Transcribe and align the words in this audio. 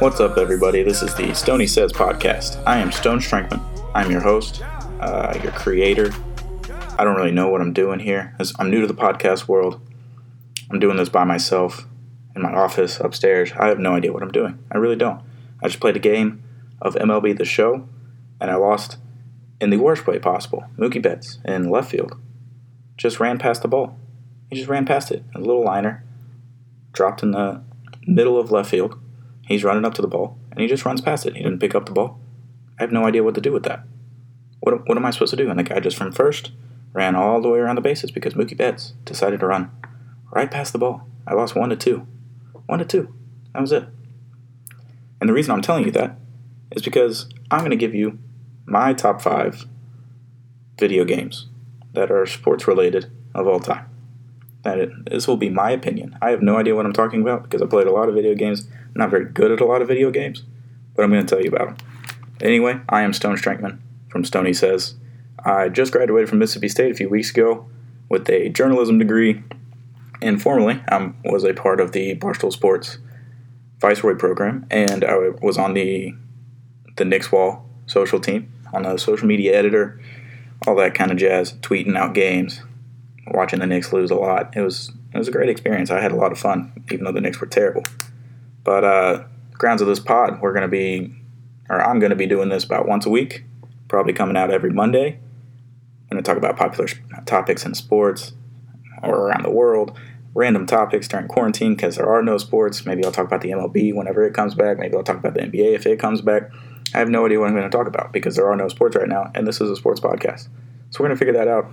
What's 0.00 0.20
up, 0.20 0.38
everybody? 0.38 0.84
This 0.84 1.02
is 1.02 1.12
the 1.16 1.34
Stony 1.34 1.66
Says 1.66 1.92
podcast. 1.92 2.62
I 2.64 2.78
am 2.78 2.92
Stone 2.92 3.18
Strankman. 3.18 3.60
I'm 3.96 4.12
your 4.12 4.20
host, 4.20 4.62
uh, 5.00 5.36
your 5.42 5.50
creator. 5.50 6.12
I 6.96 7.02
don't 7.02 7.16
really 7.16 7.32
know 7.32 7.48
what 7.48 7.60
I'm 7.60 7.72
doing 7.72 7.98
here. 7.98 8.32
I'm 8.60 8.70
new 8.70 8.80
to 8.80 8.86
the 8.86 8.94
podcast 8.94 9.48
world. 9.48 9.80
I'm 10.70 10.78
doing 10.78 10.98
this 10.98 11.08
by 11.08 11.24
myself 11.24 11.88
in 12.36 12.42
my 12.42 12.54
office 12.54 13.00
upstairs. 13.00 13.50
I 13.58 13.66
have 13.66 13.80
no 13.80 13.96
idea 13.96 14.12
what 14.12 14.22
I'm 14.22 14.30
doing. 14.30 14.64
I 14.70 14.76
really 14.76 14.94
don't. 14.94 15.20
I 15.64 15.66
just 15.66 15.80
played 15.80 15.96
a 15.96 15.98
game 15.98 16.44
of 16.80 16.94
MLB 16.94 17.36
The 17.36 17.44
Show, 17.44 17.88
and 18.40 18.52
I 18.52 18.54
lost 18.54 18.98
in 19.60 19.70
the 19.70 19.78
worst 19.78 20.06
way 20.06 20.20
possible. 20.20 20.62
Mookie 20.78 21.02
Betts 21.02 21.40
in 21.44 21.70
left 21.70 21.90
field 21.90 22.14
just 22.96 23.18
ran 23.18 23.36
past 23.36 23.62
the 23.62 23.68
ball. 23.68 23.98
He 24.48 24.54
just 24.54 24.68
ran 24.68 24.86
past 24.86 25.10
it. 25.10 25.24
A 25.34 25.40
little 25.40 25.64
liner, 25.64 26.04
dropped 26.92 27.24
in 27.24 27.32
the 27.32 27.62
middle 28.06 28.38
of 28.38 28.52
left 28.52 28.70
field. 28.70 28.96
He's 29.48 29.64
running 29.64 29.86
up 29.86 29.94
to 29.94 30.02
the 30.02 30.08
ball, 30.08 30.36
and 30.50 30.60
he 30.60 30.66
just 30.66 30.84
runs 30.84 31.00
past 31.00 31.24
it. 31.24 31.34
He 31.34 31.42
didn't 31.42 31.58
pick 31.58 31.74
up 31.74 31.86
the 31.86 31.92
ball. 31.92 32.20
I 32.78 32.82
have 32.82 32.92
no 32.92 33.06
idea 33.06 33.24
what 33.24 33.34
to 33.34 33.40
do 33.40 33.50
with 33.50 33.62
that. 33.62 33.82
What, 34.60 34.86
what 34.86 34.98
am 34.98 35.06
I 35.06 35.10
supposed 35.10 35.30
to 35.30 35.36
do? 35.36 35.48
And 35.48 35.58
the 35.58 35.62
guy 35.62 35.80
just 35.80 35.96
from 35.96 36.12
first 36.12 36.52
ran 36.92 37.16
all 37.16 37.40
the 37.40 37.48
way 37.48 37.58
around 37.58 37.76
the 37.76 37.80
bases 37.80 38.10
because 38.10 38.34
Mookie 38.34 38.56
Betts 38.56 38.92
decided 39.06 39.40
to 39.40 39.46
run 39.46 39.70
right 40.32 40.50
past 40.50 40.74
the 40.74 40.78
ball. 40.78 41.08
I 41.26 41.32
lost 41.32 41.56
one 41.56 41.70
to 41.70 41.76
two. 41.76 42.06
One 42.66 42.78
to 42.78 42.84
two. 42.84 43.14
That 43.54 43.62
was 43.62 43.72
it. 43.72 43.88
And 45.18 45.30
the 45.30 45.32
reason 45.32 45.52
I'm 45.52 45.62
telling 45.62 45.84
you 45.84 45.92
that 45.92 46.18
is 46.70 46.82
because 46.82 47.30
I'm 47.50 47.60
going 47.60 47.70
to 47.70 47.76
give 47.76 47.94
you 47.94 48.18
my 48.66 48.92
top 48.92 49.22
five 49.22 49.64
video 50.78 51.06
games 51.06 51.46
that 51.94 52.10
are 52.10 52.26
sports 52.26 52.68
related 52.68 53.10
of 53.34 53.46
all 53.46 53.60
time. 53.60 53.86
That 54.62 54.78
it, 54.78 54.90
this 55.10 55.26
will 55.26 55.38
be 55.38 55.48
my 55.48 55.70
opinion. 55.70 56.18
I 56.20 56.30
have 56.30 56.42
no 56.42 56.58
idea 56.58 56.74
what 56.74 56.84
I'm 56.84 56.92
talking 56.92 57.22
about 57.22 57.44
because 57.44 57.62
I 57.62 57.66
played 57.66 57.86
a 57.86 57.92
lot 57.92 58.10
of 58.10 58.14
video 58.14 58.34
games. 58.34 58.68
I'm 58.98 59.02
not 59.02 59.10
very 59.10 59.26
good 59.26 59.52
at 59.52 59.60
a 59.60 59.64
lot 59.64 59.80
of 59.80 59.86
video 59.86 60.10
games, 60.10 60.42
but 60.96 61.04
I'm 61.04 61.12
going 61.12 61.24
to 61.24 61.32
tell 61.32 61.40
you 61.40 61.52
about 61.52 61.78
them. 61.78 61.86
Anyway, 62.40 62.80
I 62.88 63.02
am 63.02 63.12
Stone 63.12 63.36
Strankman 63.36 63.78
from 64.08 64.24
Stony 64.24 64.52
Says. 64.52 64.96
I 65.44 65.68
just 65.68 65.92
graduated 65.92 66.28
from 66.28 66.40
Mississippi 66.40 66.68
State 66.68 66.90
a 66.90 66.94
few 66.96 67.08
weeks 67.08 67.30
ago 67.30 67.68
with 68.08 68.28
a 68.28 68.48
journalism 68.48 68.98
degree, 68.98 69.44
and 70.20 70.42
formerly 70.42 70.82
I 70.88 71.12
was 71.24 71.44
a 71.44 71.54
part 71.54 71.78
of 71.78 71.92
the 71.92 72.16
Barstool 72.16 72.52
Sports 72.52 72.98
Viceroy 73.78 74.16
program, 74.16 74.66
and 74.68 75.04
I 75.04 75.16
was 75.40 75.58
on 75.58 75.74
the 75.74 76.12
the 76.96 77.04
Knicks 77.04 77.30
Wall 77.30 77.64
social 77.86 78.18
team, 78.18 78.52
on 78.72 78.82
the 78.82 78.96
social 78.96 79.28
media 79.28 79.56
editor, 79.56 80.00
all 80.66 80.74
that 80.74 80.96
kind 80.96 81.12
of 81.12 81.18
jazz, 81.18 81.52
tweeting 81.52 81.96
out 81.96 82.14
games, 82.14 82.62
watching 83.28 83.60
the 83.60 83.66
Knicks 83.68 83.92
lose 83.92 84.10
a 84.10 84.16
lot. 84.16 84.56
It 84.56 84.62
was 84.62 84.90
it 85.14 85.18
was 85.18 85.28
a 85.28 85.32
great 85.32 85.50
experience. 85.50 85.92
I 85.92 86.00
had 86.00 86.10
a 86.10 86.16
lot 86.16 86.32
of 86.32 86.38
fun, 86.40 86.72
even 86.90 87.04
though 87.04 87.12
the 87.12 87.20
Knicks 87.20 87.40
were 87.40 87.46
terrible. 87.46 87.84
But 88.68 88.84
uh, 88.84 89.24
grounds 89.54 89.80
of 89.80 89.88
this 89.88 89.98
pod, 89.98 90.42
we're 90.42 90.52
going 90.52 90.60
to 90.60 90.68
be, 90.68 91.10
or 91.70 91.80
I'm 91.80 91.98
going 92.00 92.10
to 92.10 92.16
be 92.16 92.26
doing 92.26 92.50
this 92.50 92.64
about 92.64 92.86
once 92.86 93.06
a 93.06 93.08
week, 93.08 93.44
probably 93.88 94.12
coming 94.12 94.36
out 94.36 94.50
every 94.50 94.70
Monday. 94.70 95.12
I'm 95.14 96.08
going 96.10 96.22
to 96.22 96.28
talk 96.28 96.36
about 96.36 96.58
popular 96.58 96.86
topics 97.24 97.64
in 97.64 97.72
sports 97.72 98.32
or 99.02 99.16
around 99.16 99.46
the 99.46 99.50
world, 99.50 99.98
random 100.34 100.66
topics 100.66 101.08
during 101.08 101.28
quarantine 101.28 101.76
because 101.76 101.96
there 101.96 102.10
are 102.10 102.22
no 102.22 102.36
sports. 102.36 102.84
Maybe 102.84 103.02
I'll 103.06 103.10
talk 103.10 103.24
about 103.24 103.40
the 103.40 103.52
MLB 103.52 103.94
whenever 103.94 104.22
it 104.26 104.34
comes 104.34 104.54
back. 104.54 104.76
Maybe 104.76 104.94
I'll 104.94 105.02
talk 105.02 105.16
about 105.16 105.32
the 105.32 105.40
NBA 105.40 105.74
if 105.74 105.86
it 105.86 105.98
comes 105.98 106.20
back. 106.20 106.50
I 106.92 106.98
have 106.98 107.08
no 107.08 107.24
idea 107.24 107.40
what 107.40 107.48
I'm 107.48 107.54
going 107.54 107.70
to 107.70 107.74
talk 107.74 107.86
about 107.86 108.12
because 108.12 108.36
there 108.36 108.50
are 108.50 108.56
no 108.56 108.68
sports 108.68 108.96
right 108.96 109.08
now, 109.08 109.30
and 109.34 109.46
this 109.46 109.62
is 109.62 109.70
a 109.70 109.76
sports 109.76 109.98
podcast. 109.98 110.48
So 110.90 111.02
we're 111.02 111.06
going 111.08 111.16
to 111.16 111.24
figure 111.24 111.42
that 111.42 111.48
out 111.48 111.72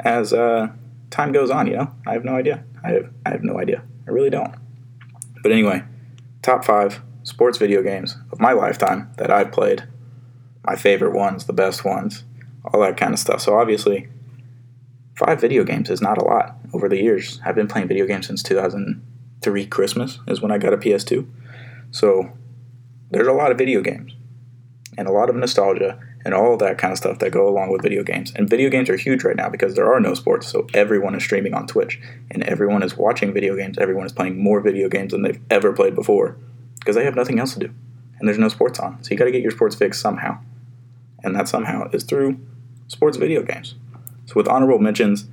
as 0.00 0.34
uh, 0.34 0.68
time 1.08 1.32
goes 1.32 1.48
on. 1.48 1.68
You 1.68 1.76
know, 1.76 1.94
I 2.06 2.12
have 2.12 2.26
no 2.26 2.34
idea. 2.36 2.64
I 2.82 2.90
have 2.90 3.10
I 3.24 3.30
have 3.30 3.44
no 3.44 3.58
idea. 3.58 3.82
I 4.06 4.10
really 4.10 4.28
don't. 4.28 4.54
But 5.42 5.50
anyway, 5.52 5.84
top 6.44 6.62
five 6.62 7.00
sports 7.22 7.56
video 7.56 7.82
games 7.82 8.16
of 8.30 8.38
my 8.38 8.52
lifetime 8.52 9.10
that 9.16 9.30
I've 9.30 9.50
played. 9.50 9.84
My 10.62 10.76
favorite 10.76 11.14
ones, 11.14 11.46
the 11.46 11.54
best 11.54 11.84
ones, 11.84 12.22
all 12.66 12.80
that 12.82 12.98
kind 12.98 13.14
of 13.14 13.18
stuff. 13.18 13.40
So 13.40 13.58
obviously, 13.58 14.08
five 15.16 15.40
video 15.40 15.64
games 15.64 15.88
is 15.88 16.02
not 16.02 16.18
a 16.18 16.24
lot 16.24 16.56
over 16.74 16.88
the 16.88 17.00
years. 17.00 17.40
I've 17.44 17.54
been 17.54 17.66
playing 17.66 17.88
video 17.88 18.06
games 18.06 18.26
since 18.26 18.42
2003 18.42 19.66
Christmas 19.66 20.18
is 20.28 20.42
when 20.42 20.52
I 20.52 20.58
got 20.58 20.74
a 20.74 20.76
PS2. 20.76 21.26
So 21.90 22.30
there's 23.10 23.26
a 23.26 23.32
lot 23.32 23.50
of 23.50 23.58
video 23.58 23.80
games 23.80 24.14
and 24.98 25.08
a 25.08 25.12
lot 25.12 25.30
of 25.30 25.36
nostalgia 25.36 25.98
and 26.24 26.34
all 26.34 26.56
that 26.56 26.78
kind 26.78 26.92
of 26.92 26.98
stuff 26.98 27.18
that 27.18 27.32
go 27.32 27.48
along 27.48 27.70
with 27.70 27.82
video 27.82 28.02
games. 28.02 28.32
And 28.34 28.48
video 28.48 28.70
games 28.70 28.88
are 28.88 28.96
huge 28.96 29.24
right 29.24 29.36
now 29.36 29.48
because 29.48 29.74
there 29.74 29.92
are 29.92 30.00
no 30.00 30.14
sports, 30.14 30.48
so 30.48 30.66
everyone 30.72 31.14
is 31.14 31.22
streaming 31.22 31.54
on 31.54 31.66
Twitch 31.66 32.00
and 32.30 32.42
everyone 32.44 32.82
is 32.82 32.96
watching 32.96 33.32
video 33.32 33.56
games. 33.56 33.78
Everyone 33.78 34.06
is 34.06 34.12
playing 34.12 34.42
more 34.42 34.60
video 34.60 34.88
games 34.88 35.12
than 35.12 35.22
they've 35.22 35.40
ever 35.50 35.72
played 35.72 35.94
before 35.94 36.36
because 36.78 36.96
they 36.96 37.04
have 37.04 37.14
nothing 37.14 37.38
else 37.38 37.54
to 37.54 37.60
do 37.60 37.74
and 38.18 38.28
there's 38.28 38.38
no 38.38 38.48
sports 38.48 38.78
on. 38.78 39.02
So 39.02 39.10
you 39.10 39.16
got 39.16 39.26
to 39.26 39.30
get 39.30 39.42
your 39.42 39.50
sports 39.50 39.76
fix 39.76 40.00
somehow. 40.00 40.38
And 41.22 41.34
that 41.34 41.48
somehow 41.48 41.90
is 41.92 42.04
through 42.04 42.38
sports 42.88 43.16
video 43.16 43.42
games. 43.42 43.74
So 44.26 44.34
with 44.36 44.48
honorable 44.48 44.78
mentions, 44.78 45.26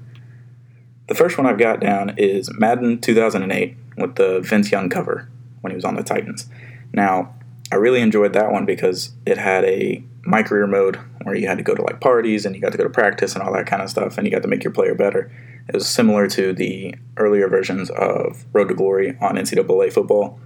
the 1.07 1.15
first 1.15 1.37
one 1.37 1.47
I've 1.47 1.57
got 1.57 1.79
down 1.79 2.15
is 2.17 2.49
Madden 2.57 2.99
2008 2.99 3.77
with 3.97 4.15
the 4.15 4.39
Vince 4.41 4.71
Young 4.71 4.89
cover 4.89 5.29
when 5.61 5.71
he 5.71 5.75
was 5.75 5.85
on 5.85 5.95
the 5.95 6.03
Titans. 6.03 6.49
Now, 6.93 7.33
I 7.71 7.75
really 7.75 8.01
enjoyed 8.01 8.33
that 8.33 8.51
one 8.51 8.65
because 8.65 9.11
it 9.25 9.37
had 9.37 9.63
a 9.63 10.03
my 10.23 10.43
career 10.43 10.67
mode 10.67 10.99
where 11.23 11.35
you 11.35 11.47
had 11.47 11.57
to 11.57 11.63
go 11.63 11.75
to 11.75 11.81
like 11.81 11.99
parties 11.99 12.45
and 12.45 12.55
you 12.55 12.61
got 12.61 12.71
to 12.71 12.77
go 12.77 12.83
to 12.83 12.89
practice 12.89 13.33
and 13.33 13.43
all 13.43 13.53
that 13.53 13.65
kind 13.65 13.81
of 13.81 13.89
stuff 13.89 14.17
and 14.17 14.25
you 14.25 14.31
got 14.31 14.41
to 14.41 14.47
make 14.47 14.63
your 14.63 14.73
player 14.73 14.95
better. 14.95 15.31
It 15.67 15.75
was 15.75 15.87
similar 15.87 16.27
to 16.29 16.53
the 16.53 16.95
earlier 17.17 17.47
versions 17.47 17.89
of 17.91 18.45
Road 18.53 18.67
to 18.69 18.75
Glory 18.75 19.17
on 19.21 19.35
NCAA 19.35 19.93
football, 19.93 20.39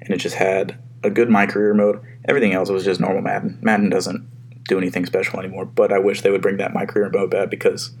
and 0.00 0.10
it 0.10 0.18
just 0.18 0.36
had 0.36 0.78
a 1.02 1.10
good 1.10 1.28
my 1.28 1.46
career 1.46 1.74
mode. 1.74 2.00
Everything 2.28 2.52
else 2.52 2.68
was 2.68 2.84
just 2.84 3.00
normal 3.00 3.22
Madden. 3.22 3.58
Madden 3.62 3.90
doesn't 3.90 4.28
do 4.64 4.78
anything 4.78 5.06
special 5.06 5.40
anymore, 5.40 5.64
but 5.64 5.92
I 5.92 5.98
wish 5.98 6.20
they 6.20 6.30
would 6.30 6.42
bring 6.42 6.58
that 6.58 6.74
my 6.74 6.86
career 6.86 7.10
mode 7.10 7.30
back 7.30 7.50
because 7.50 7.92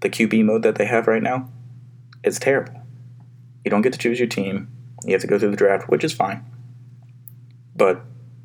the 0.00 0.10
QB 0.10 0.44
mode 0.44 0.62
that 0.62 0.74
they 0.74 0.84
have 0.84 1.06
right 1.06 1.22
now, 1.22 1.48
it's 2.22 2.38
terrible. 2.38 2.82
You 3.64 3.70
don't 3.70 3.82
get 3.82 3.92
to 3.92 3.98
choose 3.98 4.18
your 4.18 4.28
team. 4.28 4.68
You 5.04 5.12
have 5.12 5.22
to 5.22 5.28
go 5.28 5.38
through 5.38 5.52
the 5.52 5.56
draft, 5.56 5.88
which 5.88 6.04
is 6.04 6.12
fine 6.12 6.44
but 7.74 8.02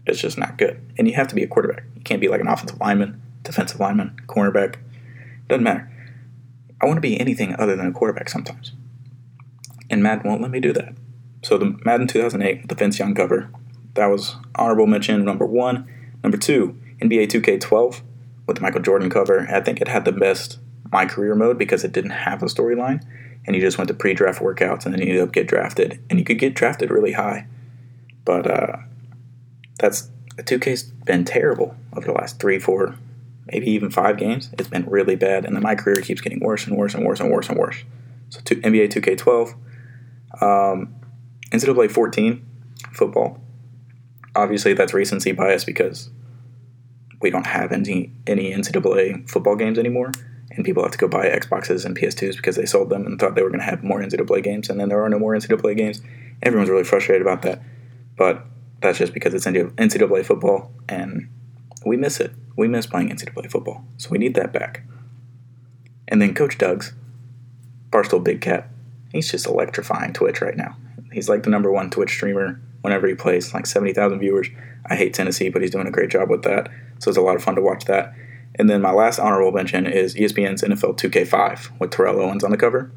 it's 0.09 0.21
just 0.21 0.37
not 0.37 0.57
good. 0.57 0.81
And 0.97 1.07
you 1.07 1.15
have 1.15 1.27
to 1.27 1.35
be 1.35 1.43
a 1.43 1.47
quarterback. 1.47 1.83
You 1.95 2.01
can't 2.01 2.21
be 2.21 2.27
like 2.27 2.41
an 2.41 2.47
offensive 2.47 2.79
lineman, 2.79 3.21
defensive 3.43 3.79
lineman, 3.79 4.19
cornerback. 4.27 4.75
Doesn't 5.47 5.63
matter. 5.63 5.91
I 6.81 6.85
want 6.85 6.97
to 6.97 7.01
be 7.01 7.19
anything 7.19 7.55
other 7.57 7.75
than 7.75 7.87
a 7.87 7.91
quarterback 7.91 8.29
sometimes. 8.29 8.73
And 9.89 10.03
Madden 10.03 10.29
won't 10.29 10.41
let 10.41 10.51
me 10.51 10.59
do 10.59 10.73
that. 10.73 10.93
So 11.43 11.57
the 11.57 11.77
Madden 11.85 12.07
2008, 12.07 12.67
the 12.67 12.75
Vince 12.75 12.99
Young 12.99 13.15
cover, 13.15 13.49
that 13.93 14.07
was 14.07 14.35
honorable 14.55 14.87
mention 14.87 15.23
number 15.23 15.45
one. 15.45 15.87
Number 16.23 16.37
two, 16.37 16.77
NBA 17.01 17.27
2K12 17.27 18.01
with 18.45 18.57
the 18.57 18.61
Michael 18.61 18.81
Jordan 18.81 19.09
cover. 19.09 19.47
I 19.49 19.61
think 19.61 19.81
it 19.81 19.87
had 19.87 20.05
the 20.05 20.11
best 20.11 20.59
my 20.91 21.05
career 21.05 21.35
mode 21.35 21.57
because 21.57 21.83
it 21.83 21.91
didn't 21.91 22.11
have 22.11 22.41
a 22.41 22.45
storyline, 22.45 23.03
and 23.45 23.55
you 23.55 23.61
just 23.61 23.77
went 23.77 23.87
to 23.89 23.93
pre-draft 23.93 24.41
workouts 24.41 24.85
and 24.85 24.93
then 24.93 25.01
you 25.01 25.07
ended 25.07 25.21
up 25.21 25.33
get 25.33 25.47
drafted, 25.47 25.99
and 26.09 26.19
you 26.19 26.25
could 26.25 26.39
get 26.39 26.53
drafted 26.53 26.91
really 26.91 27.13
high. 27.13 27.45
But 28.23 28.49
uh, 28.49 28.77
that's 29.79 30.09
2K's 30.37 30.83
been 30.83 31.25
terrible 31.25 31.75
over 31.95 32.07
the 32.07 32.13
last 32.13 32.39
three, 32.39 32.59
four, 32.59 32.95
maybe 33.47 33.69
even 33.71 33.89
five 33.89 34.17
games. 34.17 34.49
It's 34.53 34.69
been 34.69 34.85
really 34.85 35.15
bad, 35.15 35.45
and 35.45 35.55
then 35.55 35.63
my 35.63 35.75
career 35.75 36.01
keeps 36.01 36.21
getting 36.21 36.39
worse 36.39 36.67
and 36.67 36.77
worse 36.77 36.93
and 36.93 37.05
worse 37.05 37.19
and 37.19 37.31
worse 37.31 37.49
and 37.49 37.57
worse. 37.57 37.83
So 38.29 38.41
two, 38.43 38.55
NBA 38.57 38.89
2K12, 38.89 39.53
um, 40.41 40.95
NCAA 41.51 41.89
14 41.89 42.45
football. 42.93 43.39
Obviously, 44.35 44.73
that's 44.73 44.93
recency 44.93 45.31
bias 45.31 45.63
because 45.63 46.09
we 47.21 47.31
don't 47.31 47.47
have 47.47 47.71
any 47.71 48.11
any 48.27 48.53
NCAA 48.53 49.27
football 49.27 49.55
games 49.55 49.79
anymore, 49.79 50.11
and 50.51 50.63
people 50.63 50.83
have 50.83 50.91
to 50.91 50.97
go 50.97 51.07
buy 51.07 51.27
Xboxes 51.27 51.85
and 51.85 51.97
PS2s 51.97 52.35
because 52.35 52.55
they 52.55 52.65
sold 52.65 52.89
them 52.89 53.05
and 53.05 53.19
thought 53.19 53.33
they 53.33 53.41
were 53.41 53.49
going 53.49 53.61
to 53.61 53.65
have 53.65 53.83
more 53.83 54.01
NCAA 54.01 54.43
games, 54.43 54.69
and 54.69 54.79
then 54.79 54.89
there 54.89 55.03
are 55.03 55.09
no 55.09 55.17
more 55.17 55.33
NCAA 55.33 55.75
games. 55.75 56.01
Everyone's 56.43 56.69
really 56.69 56.83
frustrated 56.83 57.23
about 57.23 57.41
that, 57.41 57.63
but 58.15 58.45
that's 58.81 58.97
just 58.97 59.13
because 59.13 59.33
it's 59.33 59.45
NCAA 59.45 60.25
football 60.25 60.71
and 60.87 61.29
we 61.85 61.97
miss 61.97 62.19
it. 62.19 62.31
We 62.55 62.67
miss 62.67 62.85
playing 62.85 63.09
NCAA 63.09 63.49
football. 63.51 63.85
So 63.97 64.09
we 64.09 64.17
need 64.17 64.35
that 64.35 64.53
back. 64.53 64.83
And 66.07 66.21
then 66.21 66.33
Coach 66.33 66.57
Doug's, 66.57 66.93
Barstool 67.89 68.23
Big 68.23 68.41
Cat, 68.41 68.69
he's 69.11 69.29
just 69.29 69.45
electrifying 69.45 70.13
Twitch 70.13 70.41
right 70.41 70.57
now. 70.57 70.75
He's 71.11 71.29
like 71.29 71.43
the 71.43 71.49
number 71.49 71.71
one 71.71 71.89
Twitch 71.89 72.11
streamer 72.11 72.59
whenever 72.81 73.07
he 73.07 73.15
plays, 73.15 73.53
like 73.53 73.65
70,000 73.65 74.19
viewers. 74.19 74.47
I 74.85 74.95
hate 74.95 75.13
Tennessee, 75.13 75.49
but 75.49 75.61
he's 75.61 75.71
doing 75.71 75.87
a 75.87 75.91
great 75.91 76.09
job 76.09 76.29
with 76.29 76.43
that. 76.43 76.69
So 76.99 77.09
it's 77.09 77.17
a 77.17 77.21
lot 77.21 77.35
of 77.35 77.43
fun 77.43 77.55
to 77.55 77.61
watch 77.61 77.85
that. 77.85 78.13
And 78.55 78.69
then 78.69 78.81
my 78.81 78.91
last 78.91 79.19
honorable 79.19 79.51
mention 79.51 79.85
is 79.85 80.15
ESPN's 80.15 80.63
NFL 80.63 80.97
2K5 80.97 81.79
with 81.79 81.91
Terrell 81.91 82.21
Owens 82.21 82.43
on 82.43 82.51
the 82.51 82.57
cover. 82.57 82.91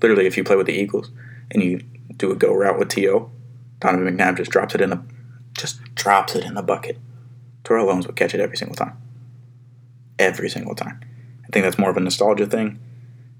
Literally, 0.00 0.26
if 0.26 0.36
you 0.36 0.44
play 0.44 0.56
with 0.56 0.66
the 0.66 0.74
Eagles 0.74 1.10
and 1.50 1.62
you 1.62 1.80
do 2.16 2.30
a 2.30 2.36
go 2.36 2.52
route 2.54 2.78
with 2.78 2.88
T.O., 2.88 3.30
Donovan 3.84 4.16
McNabb 4.16 4.38
just 4.38 4.50
drops 4.50 4.74
it 4.74 4.80
in 4.80 4.88
the 4.88 5.02
just 5.52 5.82
drops 5.94 6.34
it 6.34 6.42
in 6.44 6.54
the 6.54 6.62
bucket. 6.62 6.98
Terrell 7.64 7.90
Owens 7.90 8.06
would 8.06 8.16
catch 8.16 8.32
it 8.32 8.40
every 8.40 8.56
single 8.56 8.74
time. 8.74 8.96
Every 10.18 10.48
single 10.48 10.74
time. 10.74 11.00
I 11.44 11.48
think 11.52 11.64
that's 11.64 11.78
more 11.78 11.90
of 11.90 11.96
a 11.98 12.00
nostalgia 12.00 12.46
thing 12.46 12.80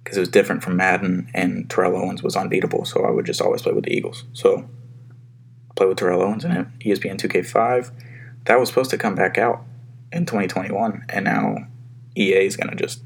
because 0.02 0.18
it 0.18 0.20
was 0.20 0.28
different 0.28 0.62
from 0.62 0.76
Madden 0.76 1.30
and 1.32 1.68
Terrell 1.70 1.96
Owens 1.96 2.22
was 2.22 2.36
unbeatable, 2.36 2.84
so 2.84 3.06
I 3.06 3.10
would 3.10 3.24
just 3.24 3.40
always 3.40 3.62
play 3.62 3.72
with 3.72 3.84
the 3.84 3.94
Eagles. 3.94 4.24
So 4.34 4.68
play 5.76 5.86
with 5.86 5.96
Terrell 5.96 6.22
Owens 6.22 6.44
in 6.44 6.52
it. 6.52 6.66
ESPN 6.80 7.16
2K5. 7.16 7.90
That 8.44 8.60
was 8.60 8.68
supposed 8.68 8.90
to 8.90 8.98
come 8.98 9.14
back 9.14 9.38
out 9.38 9.64
in 10.12 10.26
2021, 10.26 11.06
and 11.08 11.24
now 11.24 11.66
EA 12.18 12.44
is 12.44 12.58
going 12.58 12.68
to 12.68 12.76
just 12.76 13.00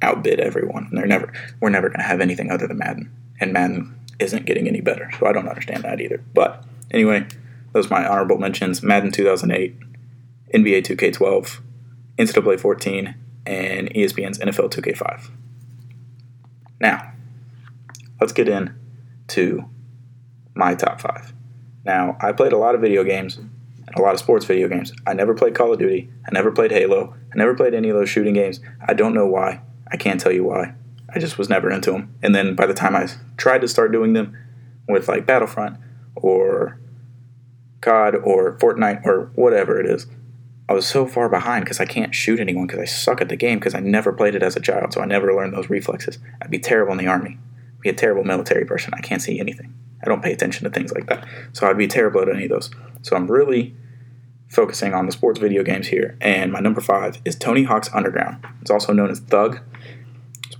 outbid 0.00 0.38
everyone. 0.38 0.90
They're 0.92 1.06
never, 1.06 1.32
we're 1.58 1.70
never 1.70 1.88
going 1.88 1.98
to 1.98 2.06
have 2.06 2.20
anything 2.20 2.52
other 2.52 2.68
than 2.68 2.78
Madden, 2.78 3.12
and 3.40 3.52
Madden 3.52 3.97
isn't 4.18 4.46
getting 4.46 4.68
any 4.68 4.80
better. 4.80 5.10
So 5.18 5.26
I 5.26 5.32
don't 5.32 5.48
understand 5.48 5.84
that 5.84 6.00
either. 6.00 6.22
But 6.34 6.64
anyway, 6.90 7.26
those 7.72 7.86
are 7.86 8.00
my 8.00 8.06
honorable 8.06 8.38
mentions: 8.38 8.82
Madden 8.82 9.12
2008, 9.12 9.78
NBA 10.54 10.82
2K12, 10.84 11.60
NCAA 12.18 12.60
14, 12.60 13.14
and 13.46 13.90
ESPN's 13.90 14.38
NFL 14.38 14.70
2K5. 14.70 15.30
Now, 16.80 17.12
let's 18.20 18.32
get 18.32 18.48
in 18.48 18.74
to 19.28 19.64
my 20.54 20.74
top 20.74 21.00
five. 21.00 21.32
Now, 21.84 22.16
I 22.20 22.32
played 22.32 22.52
a 22.52 22.58
lot 22.58 22.74
of 22.74 22.80
video 22.80 23.04
games 23.04 23.36
and 23.36 23.50
a 23.96 24.02
lot 24.02 24.14
of 24.14 24.20
sports 24.20 24.44
video 24.44 24.68
games. 24.68 24.92
I 25.06 25.14
never 25.14 25.34
played 25.34 25.54
Call 25.54 25.72
of 25.72 25.78
Duty. 25.78 26.10
I 26.26 26.32
never 26.32 26.52
played 26.52 26.70
Halo. 26.70 27.14
I 27.32 27.36
never 27.36 27.54
played 27.54 27.74
any 27.74 27.88
of 27.88 27.96
those 27.96 28.10
shooting 28.10 28.34
games. 28.34 28.60
I 28.86 28.94
don't 28.94 29.14
know 29.14 29.26
why. 29.26 29.60
I 29.90 29.96
can't 29.96 30.20
tell 30.20 30.32
you 30.32 30.44
why. 30.44 30.74
I 31.14 31.18
just 31.18 31.38
was 31.38 31.48
never 31.48 31.70
into 31.70 31.92
them. 31.92 32.14
And 32.22 32.34
then 32.34 32.54
by 32.54 32.66
the 32.66 32.74
time 32.74 32.94
I 32.94 33.08
tried 33.36 33.60
to 33.62 33.68
start 33.68 33.92
doing 33.92 34.12
them 34.12 34.36
with 34.88 35.08
like 35.08 35.26
Battlefront 35.26 35.78
or 36.16 36.78
COD 37.80 38.16
or 38.16 38.58
Fortnite 38.58 39.04
or 39.04 39.30
whatever 39.34 39.80
it 39.80 39.86
is, 39.86 40.06
I 40.68 40.74
was 40.74 40.86
so 40.86 41.06
far 41.06 41.30
behind 41.30 41.64
because 41.64 41.80
I 41.80 41.86
can't 41.86 42.14
shoot 42.14 42.40
anyone 42.40 42.66
because 42.66 42.80
I 42.80 42.84
suck 42.84 43.22
at 43.22 43.30
the 43.30 43.36
game 43.36 43.58
because 43.58 43.74
I 43.74 43.80
never 43.80 44.12
played 44.12 44.34
it 44.34 44.42
as 44.42 44.54
a 44.54 44.60
child, 44.60 44.92
so 44.92 45.00
I 45.00 45.06
never 45.06 45.34
learned 45.34 45.54
those 45.54 45.70
reflexes. 45.70 46.18
I'd 46.42 46.50
be 46.50 46.58
terrible 46.58 46.92
in 46.92 46.98
the 46.98 47.06
army. 47.06 47.38
I'd 47.76 47.80
be 47.80 47.88
a 47.88 47.94
terrible 47.94 48.24
military 48.24 48.66
person. 48.66 48.92
I 48.94 49.00
can't 49.00 49.22
see 49.22 49.40
anything. 49.40 49.72
I 50.02 50.06
don't 50.06 50.22
pay 50.22 50.32
attention 50.32 50.64
to 50.64 50.70
things 50.70 50.92
like 50.92 51.06
that. 51.06 51.26
So 51.52 51.66
I'd 51.66 51.78
be 51.78 51.88
terrible 51.88 52.20
at 52.20 52.28
any 52.28 52.44
of 52.44 52.50
those. 52.50 52.70
So 53.00 53.16
I'm 53.16 53.30
really 53.30 53.74
focusing 54.48 54.92
on 54.92 55.06
the 55.06 55.12
sports 55.12 55.38
video 55.38 55.62
games 55.62 55.88
here. 55.88 56.18
And 56.20 56.52
my 56.52 56.60
number 56.60 56.80
five 56.82 57.18
is 57.24 57.34
Tony 57.34 57.64
Hawk's 57.64 57.90
Underground. 57.94 58.44
It's 58.60 58.70
also 58.70 58.92
known 58.92 59.10
as 59.10 59.20
Thug. 59.20 59.60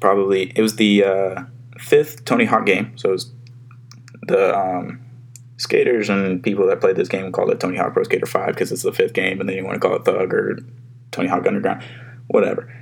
Probably 0.01 0.53
it 0.55 0.63
was 0.63 0.77
the 0.77 1.05
uh, 1.05 1.43
fifth 1.79 2.25
Tony 2.25 2.45
Hawk 2.45 2.67
game. 2.67 2.97
So 2.97 3.11
it 3.11 3.13
was 3.13 3.33
the 4.23 4.57
um, 4.57 5.01
skaters 5.57 6.09
and 6.09 6.43
people 6.43 6.67
that 6.67 6.81
played 6.81 6.97
this 6.97 7.09
game 7.09 7.31
called 7.33 7.51
it 7.51 7.61
Tony 7.61 7.77
Hawk 7.77 7.93
Pro 7.93 8.05
Skater 8.05 8.27
5 8.27 8.49
because 8.49 8.73
it's 8.73 8.83
the 8.83 8.93
fifth 8.93 9.13
game, 9.13 9.41
and 9.41 9.49
then 9.49 9.57
you 9.57 9.65
want 9.65 9.75
to 9.75 9.81
call 9.81 9.97
it 9.97 10.05
Thug 10.05 10.33
or 10.33 10.59
Tony 11.11 11.29
Hawk 11.29 11.47
Underground, 11.47 11.83
whatever. 12.29 12.73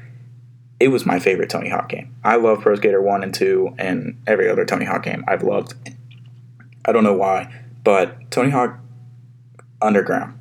It 0.78 0.88
was 0.88 1.06
my 1.06 1.18
favorite 1.18 1.48
Tony 1.48 1.70
Hawk 1.70 1.88
game. 1.88 2.14
I 2.22 2.36
love 2.36 2.60
Pro 2.60 2.74
Skater 2.74 3.00
1 3.00 3.22
and 3.22 3.34
2 3.34 3.76
and 3.78 4.20
every 4.26 4.48
other 4.48 4.66
Tony 4.66 4.84
Hawk 4.84 5.04
game 5.04 5.24
I've 5.26 5.42
loved. 5.42 5.74
I 6.84 6.92
don't 6.92 7.04
know 7.04 7.14
why, 7.14 7.52
but 7.82 8.30
Tony 8.30 8.50
Hawk 8.50 8.78
Underground 9.80 10.38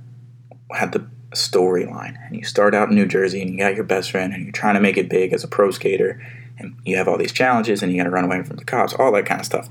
had 0.71 0.91
the 0.91 1.07
storyline. 1.31 2.17
And 2.25 2.35
you 2.35 2.43
start 2.43 2.75
out 2.75 2.89
in 2.89 2.95
New 2.95 3.05
Jersey 3.05 3.41
and 3.41 3.49
you 3.51 3.57
got 3.57 3.75
your 3.75 3.83
best 3.83 4.11
friend 4.11 4.33
and 4.33 4.43
you're 4.43 4.51
trying 4.51 4.75
to 4.75 4.81
make 4.81 4.97
it 4.97 5.09
big 5.09 5.33
as 5.33 5.43
a 5.43 5.47
pro 5.47 5.71
skater 5.71 6.21
and 6.57 6.75
you 6.85 6.95
have 6.97 7.07
all 7.07 7.17
these 7.17 7.31
challenges 7.31 7.83
and 7.83 7.91
you 7.91 7.97
got 7.97 8.05
to 8.05 8.09
run 8.09 8.25
away 8.25 8.43
from 8.43 8.57
the 8.57 8.65
cops, 8.65 8.93
all 8.93 9.11
that 9.11 9.25
kind 9.25 9.39
of 9.39 9.45
stuff. 9.45 9.67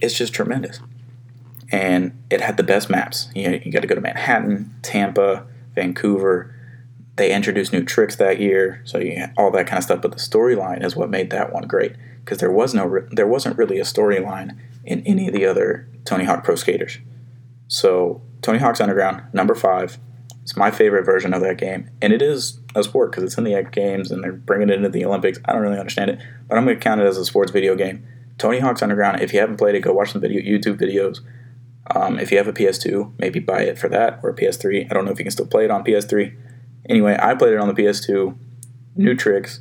It's 0.00 0.16
just 0.16 0.34
tremendous 0.34 0.80
and 1.70 2.22
it 2.30 2.40
had 2.40 2.56
the 2.56 2.62
best 2.62 2.88
maps. 2.88 3.28
You, 3.34 3.50
know, 3.50 3.58
you 3.64 3.72
got 3.72 3.80
to 3.80 3.86
go 3.86 3.94
to 3.94 4.00
Manhattan, 4.00 4.74
Tampa, 4.82 5.46
Vancouver. 5.74 6.54
They 7.16 7.34
introduced 7.34 7.72
new 7.72 7.84
tricks 7.84 8.16
that 8.16 8.40
year, 8.40 8.82
so 8.84 8.98
you 8.98 9.26
all 9.36 9.50
that 9.52 9.66
kind 9.66 9.78
of 9.78 9.84
stuff. 9.84 10.02
But 10.02 10.12
the 10.12 10.18
storyline 10.18 10.84
is 10.84 10.94
what 10.94 11.10
made 11.10 11.30
that 11.30 11.52
one 11.52 11.66
great 11.66 11.96
because 12.24 12.38
there 12.38 12.50
was 12.50 12.74
no 12.74 13.06
there 13.10 13.26
wasn't 13.26 13.56
really 13.56 13.78
a 13.78 13.84
storyline 13.84 14.56
in 14.84 15.00
any 15.06 15.26
of 15.26 15.34
the 15.34 15.46
other 15.46 15.88
Tony 16.04 16.24
Hawk 16.24 16.44
Pro 16.44 16.56
Skaters. 16.56 16.98
So 17.68 18.20
Tony 18.42 18.58
Hawk's 18.58 18.80
Underground 18.80 19.22
number 19.32 19.54
five. 19.54 19.98
It's 20.46 20.56
my 20.56 20.70
favorite 20.70 21.04
version 21.04 21.34
of 21.34 21.40
that 21.40 21.58
game, 21.58 21.90
and 22.00 22.12
it 22.12 22.22
is 22.22 22.60
a 22.76 22.84
sport 22.84 23.10
because 23.10 23.24
it's 23.24 23.36
in 23.36 23.42
the 23.42 23.60
games 23.72 24.12
and 24.12 24.22
they're 24.22 24.30
bringing 24.32 24.70
it 24.70 24.76
into 24.76 24.88
the 24.88 25.04
Olympics. 25.04 25.40
I 25.44 25.52
don't 25.52 25.62
really 25.62 25.76
understand 25.76 26.08
it, 26.08 26.20
but 26.46 26.56
I'm 26.56 26.64
going 26.64 26.76
to 26.76 26.80
count 26.80 27.00
it 27.00 27.04
as 27.04 27.18
a 27.18 27.24
sports 27.24 27.50
video 27.50 27.74
game. 27.74 28.06
Tony 28.38 28.60
Hawk's 28.60 28.80
Underground. 28.80 29.20
If 29.20 29.32
you 29.32 29.40
haven't 29.40 29.56
played 29.56 29.74
it, 29.74 29.80
go 29.80 29.92
watch 29.92 30.12
some 30.12 30.20
video 30.20 30.40
YouTube 30.40 30.78
videos. 30.78 31.18
Um, 31.92 32.20
if 32.20 32.30
you 32.30 32.38
have 32.38 32.46
a 32.46 32.52
PS2, 32.52 33.14
maybe 33.18 33.40
buy 33.40 33.62
it 33.62 33.76
for 33.76 33.88
that 33.88 34.20
or 34.22 34.30
a 34.30 34.34
PS3. 34.36 34.88
I 34.88 34.94
don't 34.94 35.04
know 35.04 35.10
if 35.10 35.18
you 35.18 35.24
can 35.24 35.32
still 35.32 35.48
play 35.48 35.64
it 35.64 35.70
on 35.72 35.82
PS3. 35.82 36.32
Anyway, 36.88 37.16
I 37.20 37.34
played 37.34 37.54
it 37.54 37.58
on 37.58 37.66
the 37.66 37.74
PS2. 37.74 38.38
New 38.94 39.16
tricks, 39.16 39.58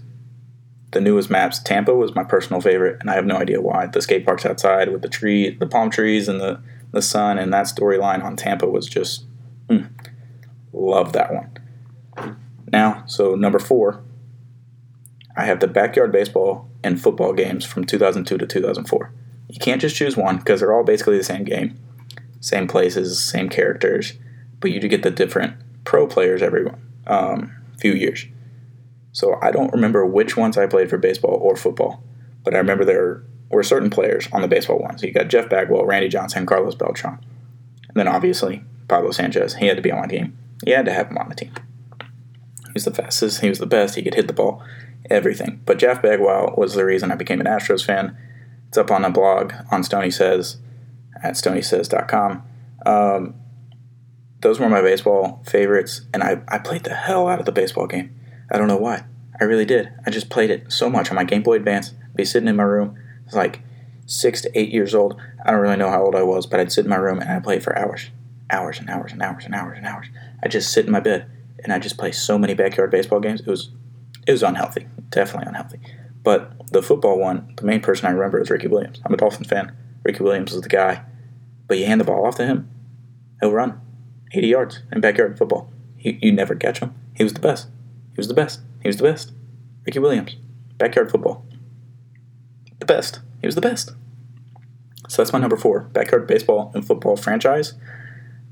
the 0.92 1.02
newest 1.02 1.32
maps. 1.32 1.58
Tampa 1.64 1.96
was 1.96 2.14
my 2.14 2.24
personal 2.24 2.62
favorite, 2.62 2.98
and 3.02 3.10
I 3.10 3.16
have 3.16 3.26
no 3.26 3.38
idea 3.38 3.60
why. 3.60 3.88
The 3.88 4.04
skate 4.04 4.24
parks 4.24 4.46
outside 4.46 4.92
with 4.92 5.02
the 5.02 5.10
tree, 5.10 5.50
the 5.50 5.66
palm 5.66 5.90
trees, 5.90 6.28
and 6.28 6.40
the 6.40 6.62
the 6.92 7.02
sun, 7.02 7.40
and 7.40 7.52
that 7.52 7.66
storyline 7.66 8.24
on 8.24 8.36
Tampa 8.36 8.68
was 8.68 8.86
just 8.88 9.26
mm, 9.68 9.90
love 10.75 11.13
that 11.13 11.33
one. 11.33 12.38
Now, 12.72 13.04
so 13.07 13.36
number 13.36 13.60
four, 13.60 14.01
I 15.38 15.45
have 15.45 15.60
the 15.60 15.68
backyard 15.68 16.12
baseball 16.12 16.69
and 16.83 17.01
football 17.01 17.33
games 17.33 17.66
from 17.66 17.86
2002 17.86 18.38
to 18.38 18.45
2004. 18.45 19.12
You 19.50 19.60
can't 19.60 19.81
just 19.81 19.95
choose 19.95 20.18
one 20.18 20.38
because 20.38 20.60
they're 20.60 20.74
all 20.74 20.83
basically 20.83 21.18
the 21.18 21.24
same 21.24 21.44
game 21.44 21.80
same 22.45 22.68
places, 22.68 23.24
same 23.24 23.50
characters, 23.50 24.13
but 24.60 24.69
you 24.69 24.80
do 24.80 24.88
get 24.88 25.01
the 25.01 25.10
different 25.10 25.56
pro 25.83 26.06
players 26.06 26.44
every 26.44 26.69
um, 27.07 27.51
few 27.80 27.94
years. 27.94 28.27
So 29.13 29.39
I 29.42 29.50
don't 29.50 29.74
remember 29.74 30.06
which 30.06 30.38
ones 30.38 30.56
I 30.56 30.68
played 30.68 30.92
for 30.92 31.00
baseball 31.00 31.39
or 31.42 31.56
football, 31.56 32.04
but 32.44 32.54
I 32.54 32.60
remember 32.60 32.86
there 32.86 33.24
were 33.50 33.63
certain 33.63 33.89
players 33.89 34.27
on 34.31 34.44
the 34.44 34.48
baseball 34.48 34.77
ones. 34.77 35.01
You 35.01 35.12
got 35.12 35.27
Jeff 35.27 35.50
Bagwell, 35.50 35.86
Randy 35.86 36.07
Johnson, 36.07 36.45
Carlos 36.45 36.75
Beltran, 36.75 37.18
and 37.88 37.95
then 37.95 38.07
obviously 38.07 38.63
Pablo 38.88 39.10
Sanchez. 39.10 39.56
He 39.56 39.66
had 39.66 39.77
to 39.77 39.81
be 39.81 39.92
on 39.92 40.01
my 40.01 40.07
team. 40.07 40.38
You 40.63 40.75
had 40.75 40.86
to 40.86 40.94
have 40.94 41.07
him 41.07 41.18
on 41.18 41.30
the 41.30 41.36
team. 41.36 41.52
He 42.00 42.72
was 42.74 42.86
the 42.86 42.94
fastest. 42.94 43.42
He 43.42 43.50
was 43.50 43.60
the 43.60 43.66
best. 43.66 43.96
He 43.96 44.04
could 44.04 44.16
hit 44.16 44.28
the 44.28 44.34
ball, 44.34 44.63
everything. 45.10 45.62
But 45.66 45.80
Jeff 45.80 46.02
Bagwell 46.02 46.56
was 46.57 46.74
the 46.74 46.86
reason 46.86 47.12
I 47.12 47.16
became 47.16 47.40
an 47.40 47.48
Astros 47.48 47.86
fan. 47.86 48.18
It's 48.68 48.78
up 48.78 48.92
on 48.92 49.06
a 49.06 49.10
blog 49.10 49.54
on 49.72 49.84
Stony 49.84 50.12
Says 50.12 50.57
at 51.24 51.36
stonysays.com. 51.36 52.44
Um, 52.86 53.36
those 54.41 54.60
were 54.60 54.70
my 54.70 54.82
baseball 54.82 55.41
favorites, 55.46 56.01
and 56.13 56.22
I, 56.22 56.41
I 56.48 56.60
played 56.60 56.84
the 56.84 56.94
hell 56.94 57.27
out 57.27 57.39
of 57.39 57.46
the 57.46 57.51
baseball 57.51 57.88
game. 57.88 58.15
I 58.51 58.58
don't 58.58 58.68
know 58.68 58.77
why. 58.77 59.06
I 59.39 59.44
really 59.44 59.65
did. 59.65 59.91
I 60.06 60.12
just 60.12 60.30
played 60.30 60.50
it 60.50 60.72
so 60.72 60.89
much 60.89 61.10
on 61.10 61.15
my 61.15 61.24
Game 61.24 61.41
Boy 61.41 61.56
Advance. 61.56 61.94
I'd 62.03 62.15
be 62.15 62.25
sitting 62.25 62.48
in 62.48 62.56
my 62.56 62.63
room. 62.63 62.96
I 62.98 63.25
was 63.25 63.34
like 63.34 63.62
six 64.06 64.41
to 64.41 64.60
eight 64.60 64.72
years 64.72 64.94
old. 64.94 65.20
I 65.44 65.51
don't 65.51 65.62
really 65.62 65.77
know 65.77 65.89
how 65.89 66.03
old 66.03 66.15
I 66.15 66.24
was, 66.24 66.46
but 66.46 66.60
I'd 66.60 66.72
sit 66.72 66.86
in 66.86 66.89
my 66.89 66.96
room 66.96 67.20
and 67.20 67.30
I'd 67.30 67.44
play 67.44 67.60
for 67.60 67.77
hours. 67.77 68.10
Hours 68.52 68.80
and 68.80 68.90
hours 68.90 69.12
and 69.12 69.22
hours 69.22 69.46
and 69.46 69.56
hours 69.56 69.78
and 69.78 69.88
hours. 69.88 70.08
I'd 70.44 70.52
just 70.52 70.72
sit 70.72 70.86
in 70.86 70.92
my 70.92 71.00
bed 71.00 71.30
and 71.64 71.74
I'd 71.74 71.84
just 71.84 71.98
play 71.98 72.12
so 72.12 72.38
many 72.38 72.54
backyard 72.54 72.92
baseball 72.92 73.20
games. 73.20 73.42
It 73.42 73.48
was 73.48 73.72
it 74.28 74.32
was 74.32 74.44
unhealthy. 74.44 74.88
Definitely 75.10 75.50
unhealthy. 75.50 75.80
But 76.24 76.72
the 76.72 76.82
football 76.82 77.20
one, 77.20 77.54
the 77.58 77.66
main 77.66 77.82
person 77.82 78.08
I 78.08 78.12
remember 78.12 78.42
is 78.42 78.50
Ricky 78.50 78.68
Williams. 78.68 79.00
I'm 79.06 79.14
a 79.14 79.18
Dolphins 79.18 79.48
fan. 79.48 79.75
Ricky 80.04 80.24
Williams 80.24 80.54
is 80.54 80.62
the 80.62 80.70
guy 80.70 81.04
but 81.68 81.78
you 81.78 81.86
hand 81.86 82.00
the 82.00 82.06
ball 82.06 82.25
off 82.25 82.36
to 82.36 82.46
him, 82.46 82.70
he'll 83.40 83.52
run 83.52 83.82
80 84.32 84.48
yards 84.48 84.80
in 84.92 85.02
backyard 85.02 85.38
football. 85.38 85.72
He, 85.98 86.20
you 86.22 86.32
never 86.32 86.56
catch 86.56 86.80
him. 86.80 86.94
He 87.14 87.24
was 87.24 87.34
the 87.34 87.40
best. 87.40 87.68
He 88.14 88.18
was 88.18 88.28
the 88.28 88.34
best. 88.34 88.62
He 88.82 88.88
was 88.88 88.98
the 88.98 89.04
best. 89.04 89.32
Ricky 89.86 90.00
Williams, 90.00 90.36
backyard 90.78 91.12
football. 91.12 91.46
The 92.80 92.86
best. 92.86 93.20
He 93.42 93.48
was 93.48 93.56
the 93.56 93.62
best. 93.62 93.92
So 95.08 95.22
that's 95.22 95.34
my 95.34 95.40
number 95.40 95.58
four 95.58 95.82
backyard 95.82 96.28
baseball 96.28 96.72
and 96.74 96.86
football 96.86 97.16
franchise. 97.16 97.74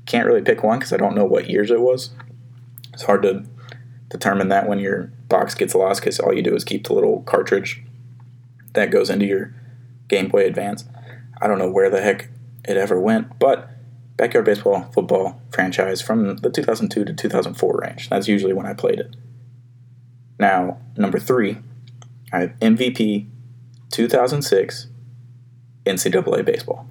Can't 0.06 0.26
really 0.26 0.42
pick 0.42 0.62
one 0.62 0.78
because 0.78 0.92
I 0.92 0.96
don't 0.96 1.14
know 1.14 1.24
what 1.24 1.48
years 1.48 1.70
it 1.70 1.80
was. 1.80 2.10
It's 2.92 3.04
hard 3.04 3.22
to 3.22 3.44
determine 4.08 4.48
that 4.48 4.68
when 4.68 4.78
your 4.78 5.10
box 5.28 5.54
gets 5.54 5.74
lost 5.74 6.00
because 6.00 6.20
all 6.20 6.32
you 6.32 6.42
do 6.42 6.54
is 6.54 6.64
keep 6.64 6.86
the 6.86 6.92
little 6.92 7.22
cartridge 7.22 7.82
that 8.74 8.90
goes 8.90 9.10
into 9.10 9.26
your 9.26 9.54
Game 10.08 10.28
Boy 10.28 10.46
Advance. 10.46 10.84
I 11.40 11.46
don't 11.46 11.58
know 11.58 11.70
where 11.70 11.90
the 11.90 12.00
heck 12.00 12.28
it 12.64 12.76
ever 12.76 13.00
went, 13.00 13.38
but 13.38 13.70
backyard 14.16 14.44
baseball 14.44 14.90
football 14.92 15.40
franchise 15.50 16.00
from 16.00 16.36
the 16.36 16.50
2002 16.50 17.04
to 17.04 17.12
2004 17.12 17.80
range. 17.82 18.08
That's 18.08 18.28
usually 18.28 18.52
when 18.52 18.66
I 18.66 18.74
played 18.74 19.00
it. 19.00 19.16
Now, 20.38 20.78
number 20.96 21.18
three, 21.18 21.58
I 22.32 22.40
have 22.40 22.58
MVP 22.60 23.28
2006 23.90 24.88
NCAA 25.86 26.44
baseball. 26.44 26.88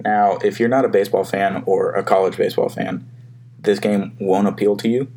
Now, 0.00 0.38
if 0.44 0.60
you're 0.60 0.68
not 0.68 0.84
a 0.84 0.88
baseball 0.88 1.24
fan 1.24 1.62
or 1.66 1.92
a 1.92 2.04
college 2.04 2.36
baseball 2.36 2.68
fan, 2.68 3.08
this 3.58 3.78
game 3.78 4.16
won't 4.20 4.46
appeal 4.46 4.76
to 4.76 4.88
you, 4.88 5.10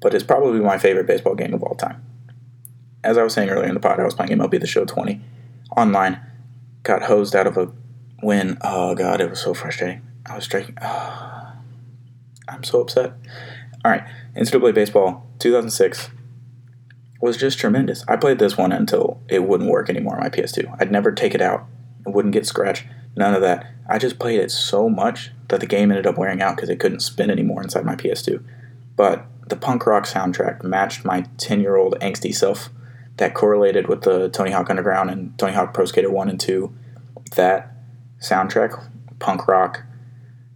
but 0.00 0.14
it's 0.14 0.24
probably 0.24 0.60
my 0.60 0.78
favorite 0.78 1.06
baseball 1.06 1.34
game 1.34 1.52
of 1.52 1.62
all 1.62 1.74
time. 1.74 2.02
As 3.02 3.18
I 3.18 3.22
was 3.22 3.34
saying 3.34 3.48
earlier 3.48 3.68
in 3.68 3.74
the 3.74 3.80
pod, 3.80 3.98
I 3.98 4.04
was 4.04 4.14
playing 4.14 4.32
MLB 4.32 4.60
The 4.60 4.66
Show 4.66 4.84
20 4.84 5.20
online, 5.76 6.20
got 6.82 7.02
hosed 7.02 7.34
out 7.34 7.46
of 7.46 7.56
a 7.56 7.72
win. 8.22 8.58
oh 8.62 8.94
god, 8.94 9.20
it 9.20 9.30
was 9.30 9.40
so 9.40 9.54
frustrating. 9.54 10.02
I 10.26 10.36
was 10.36 10.44
striking. 10.44 10.76
Oh, 10.80 10.86
ah, 10.86 11.56
I'm 12.48 12.62
so 12.62 12.80
upset. 12.80 13.14
All 13.84 13.90
right, 13.90 14.04
NCAA 14.36 14.74
baseball 14.74 15.26
2006 15.38 16.10
was 17.20 17.36
just 17.36 17.58
tremendous. 17.58 18.04
I 18.08 18.16
played 18.16 18.38
this 18.38 18.56
one 18.56 18.72
until 18.72 19.20
it 19.28 19.44
wouldn't 19.44 19.70
work 19.70 19.90
anymore 19.90 20.16
on 20.16 20.20
my 20.20 20.30
PS2. 20.30 20.76
I'd 20.78 20.92
never 20.92 21.12
take 21.12 21.34
it 21.34 21.40
out. 21.40 21.66
It 22.06 22.10
wouldn't 22.10 22.32
get 22.32 22.46
scratched. 22.46 22.86
None 23.16 23.34
of 23.34 23.42
that. 23.42 23.66
I 23.88 23.98
just 23.98 24.18
played 24.18 24.40
it 24.40 24.50
so 24.50 24.88
much 24.88 25.32
that 25.48 25.60
the 25.60 25.66
game 25.66 25.90
ended 25.90 26.06
up 26.06 26.16
wearing 26.16 26.40
out 26.40 26.56
because 26.56 26.68
it 26.68 26.78
couldn't 26.78 27.00
spin 27.00 27.30
anymore 27.30 27.62
inside 27.62 27.84
my 27.84 27.96
PS2. 27.96 28.42
But 28.96 29.26
the 29.48 29.56
punk 29.56 29.86
rock 29.86 30.04
soundtrack 30.04 30.62
matched 30.62 31.04
my 31.04 31.22
10 31.38 31.60
year 31.60 31.76
old 31.76 31.98
angsty 32.00 32.34
self 32.34 32.70
that 33.16 33.34
correlated 33.34 33.88
with 33.88 34.02
the 34.02 34.28
Tony 34.30 34.50
Hawk 34.50 34.70
Underground 34.70 35.10
and 35.10 35.36
Tony 35.38 35.52
Hawk 35.52 35.74
Pro 35.74 35.84
Skater 35.84 36.10
1 36.10 36.30
and 36.30 36.40
2. 36.40 36.72
That 37.36 37.72
soundtrack, 38.20 38.80
punk 39.18 39.46
rock, 39.48 39.82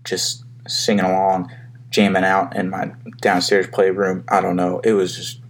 just 0.04 0.44
singing 0.66 1.04
along, 1.04 1.52
jamming 1.90 2.24
out 2.24 2.56
in 2.56 2.70
my 2.70 2.92
downstairs 3.20 3.66
playroom. 3.66 4.24
I 4.28 4.40
don't 4.40 4.56
know. 4.56 4.80
It 4.80 4.92
was 4.92 5.16
just 5.16 5.40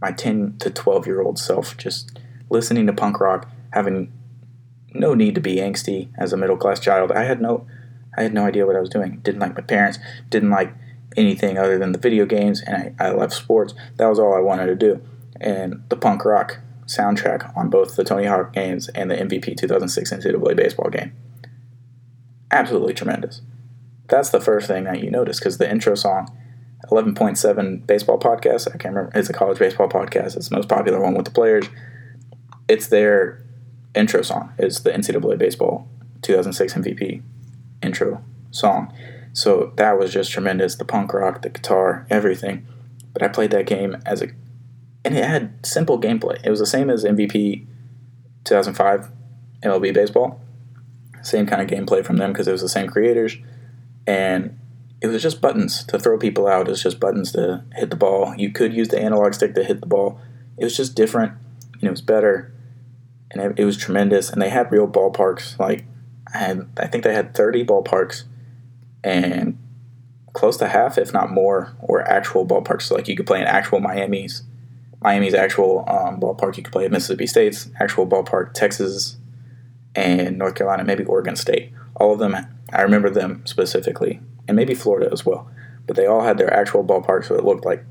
my 0.00 0.12
10 0.12 0.56
to 0.58 0.70
12 0.70 1.06
year 1.06 1.20
old 1.20 1.38
self 1.38 1.76
just 1.76 2.18
listening 2.48 2.86
to 2.86 2.92
punk 2.92 3.20
rock, 3.20 3.48
having 3.72 4.12
no 4.92 5.14
need 5.14 5.34
to 5.34 5.40
be 5.40 5.56
angsty 5.56 6.08
as 6.18 6.32
a 6.32 6.36
middle 6.36 6.56
class 6.56 6.80
child. 6.80 7.12
I 7.12 7.24
had 7.24 7.40
no 7.40 7.66
I 8.16 8.22
had 8.22 8.34
no 8.34 8.44
idea 8.44 8.66
what 8.66 8.76
I 8.76 8.80
was 8.80 8.88
doing. 8.88 9.20
Didn't 9.22 9.40
like 9.40 9.54
my 9.54 9.62
parents, 9.62 9.98
didn't 10.28 10.50
like 10.50 10.72
anything 11.16 11.58
other 11.58 11.78
than 11.78 11.92
the 11.92 11.98
video 11.98 12.26
games, 12.26 12.60
and 12.60 12.94
I, 12.98 13.06
I 13.06 13.10
love 13.10 13.32
sports. 13.32 13.74
That 13.96 14.08
was 14.08 14.18
all 14.18 14.34
I 14.34 14.40
wanted 14.40 14.66
to 14.66 14.76
do. 14.76 15.02
And 15.40 15.84
the 15.88 15.96
punk 15.96 16.24
rock 16.24 16.58
soundtrack 16.86 17.56
on 17.56 17.70
both 17.70 17.96
the 17.96 18.04
Tony 18.04 18.26
Hawk 18.26 18.52
games 18.52 18.88
and 18.88 19.10
the 19.10 19.16
MVP 19.16 19.56
2006 19.56 20.12
NCAA 20.12 20.56
baseball 20.56 20.90
game. 20.90 21.12
Absolutely 22.50 22.94
tremendous. 22.94 23.42
That's 24.08 24.30
the 24.30 24.40
first 24.40 24.66
thing 24.66 24.84
that 24.84 25.02
you 25.02 25.10
notice 25.10 25.38
because 25.38 25.58
the 25.58 25.70
intro 25.70 25.94
song, 25.94 26.36
11.7 26.90 27.86
baseball 27.86 28.18
podcast, 28.18 28.66
I 28.68 28.76
can't 28.76 28.94
remember, 28.94 29.12
it's 29.14 29.30
a 29.30 29.32
college 29.32 29.58
baseball 29.58 29.88
podcast. 29.88 30.36
It's 30.36 30.48
the 30.48 30.56
most 30.56 30.68
popular 30.68 31.00
one 31.00 31.14
with 31.14 31.26
the 31.26 31.30
players. 31.30 31.66
It's 32.68 32.88
their 32.88 33.44
intro 33.94 34.22
song, 34.22 34.52
is 34.58 34.80
the 34.80 34.90
NCAA 34.90 35.38
baseball 35.38 35.88
2006 36.22 36.74
MVP 36.74 37.22
intro 37.82 38.22
song. 38.50 38.92
So 39.32 39.72
that 39.76 39.98
was 39.98 40.12
just 40.12 40.30
tremendous. 40.30 40.74
The 40.74 40.84
punk 40.84 41.12
rock, 41.12 41.42
the 41.42 41.50
guitar, 41.50 42.06
everything. 42.10 42.66
But 43.12 43.22
I 43.22 43.28
played 43.28 43.50
that 43.52 43.66
game 43.66 43.96
as 44.06 44.22
a, 44.22 44.28
and 45.04 45.16
it 45.16 45.24
had 45.24 45.64
simple 45.64 46.00
gameplay. 46.00 46.40
It 46.44 46.50
was 46.50 46.60
the 46.60 46.66
same 46.66 46.90
as 46.90 47.04
MVP 47.04 47.66
2005 48.44 49.10
MLB 49.62 49.94
baseball. 49.94 50.40
Same 51.22 51.46
kind 51.46 51.60
of 51.60 51.68
gameplay 51.68 52.04
from 52.04 52.16
them 52.16 52.32
because 52.32 52.48
it 52.48 52.52
was 52.52 52.62
the 52.62 52.68
same 52.68 52.88
creators, 52.88 53.36
and 54.06 54.58
it 55.02 55.06
was 55.06 55.22
just 55.22 55.40
buttons 55.40 55.84
to 55.84 55.98
throw 55.98 56.18
people 56.18 56.46
out. 56.46 56.66
It 56.66 56.70
was 56.70 56.82
just 56.82 56.98
buttons 56.98 57.32
to 57.32 57.62
hit 57.74 57.90
the 57.90 57.96
ball. 57.96 58.34
You 58.36 58.50
could 58.52 58.72
use 58.72 58.88
the 58.88 59.00
analog 59.00 59.34
stick 59.34 59.54
to 59.54 59.64
hit 59.64 59.80
the 59.80 59.86
ball. 59.86 60.18
It 60.56 60.64
was 60.64 60.76
just 60.76 60.94
different, 60.94 61.34
and 61.74 61.84
it 61.84 61.90
was 61.90 62.00
better, 62.00 62.52
and 63.30 63.58
it, 63.58 63.64
was 63.64 63.76
tremendous. 63.76 64.30
And 64.30 64.40
they 64.40 64.50
had 64.50 64.72
real 64.72 64.88
ballparks. 64.88 65.58
Like 65.58 65.84
I 66.32 66.38
had, 66.38 66.68
I 66.76 66.86
think 66.86 67.04
they 67.04 67.14
had 67.14 67.34
30 67.34 67.64
ballparks 67.64 68.24
and 69.04 69.58
close 70.32 70.56
to 70.58 70.68
half, 70.68 70.98
if 70.98 71.12
not 71.12 71.30
more, 71.30 71.74
were 71.80 72.02
actual 72.02 72.46
ballparks. 72.46 72.82
So 72.82 72.94
like 72.94 73.08
you 73.08 73.16
could 73.16 73.26
play 73.26 73.40
in 73.40 73.46
actual 73.46 73.80
Miami's, 73.80 74.42
Miami's 75.02 75.34
actual 75.34 75.84
um, 75.88 76.20
ballpark. 76.20 76.56
You 76.56 76.62
could 76.62 76.72
play 76.72 76.84
at 76.84 76.90
Mississippi 76.90 77.26
State's 77.26 77.70
actual 77.80 78.06
ballpark, 78.06 78.52
Texas, 78.52 79.16
and 79.94 80.38
North 80.38 80.54
Carolina, 80.54 80.84
maybe 80.84 81.04
Oregon 81.04 81.36
State. 81.36 81.72
All 81.96 82.12
of 82.12 82.18
them, 82.18 82.36
I 82.72 82.82
remember 82.82 83.10
them 83.10 83.42
specifically, 83.46 84.20
and 84.46 84.56
maybe 84.56 84.74
Florida 84.74 85.08
as 85.12 85.24
well. 85.24 85.50
But 85.86 85.96
they 85.96 86.06
all 86.06 86.22
had 86.22 86.38
their 86.38 86.52
actual 86.52 86.84
ballpark, 86.84 87.24
so 87.24 87.34
it 87.34 87.44
looked 87.44 87.64
like 87.64 87.84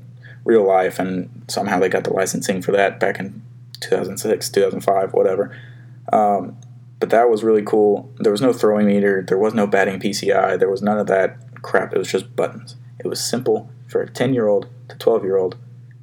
real 0.44 0.66
life. 0.66 0.98
And 0.98 1.44
somehow 1.48 1.78
they 1.78 1.88
got 1.88 2.04
the 2.04 2.12
licensing 2.12 2.62
for 2.62 2.72
that 2.72 3.00
back 3.00 3.18
in 3.18 3.42
2006, 3.80 4.48
2005, 4.50 5.12
whatever. 5.12 5.56
Um, 6.12 6.56
but 6.98 7.10
that 7.10 7.30
was 7.30 7.42
really 7.42 7.62
cool. 7.62 8.12
There 8.18 8.32
was 8.32 8.42
no 8.42 8.52
throwing 8.52 8.86
meter, 8.86 9.24
there 9.26 9.38
was 9.38 9.54
no 9.54 9.66
batting 9.66 10.00
PCI, 10.00 10.58
there 10.58 10.68
was 10.68 10.82
none 10.82 10.98
of 10.98 11.06
that 11.06 11.62
crap. 11.62 11.92
It 11.92 11.98
was 11.98 12.10
just 12.10 12.36
buttons. 12.36 12.76
It 12.98 13.08
was 13.08 13.20
simple 13.20 13.70
for 13.88 14.02
a 14.02 14.10
10 14.10 14.34
year 14.34 14.46
old 14.46 14.68
to 14.88 14.96
12 14.96 15.24
year 15.24 15.36
old. 15.36 15.56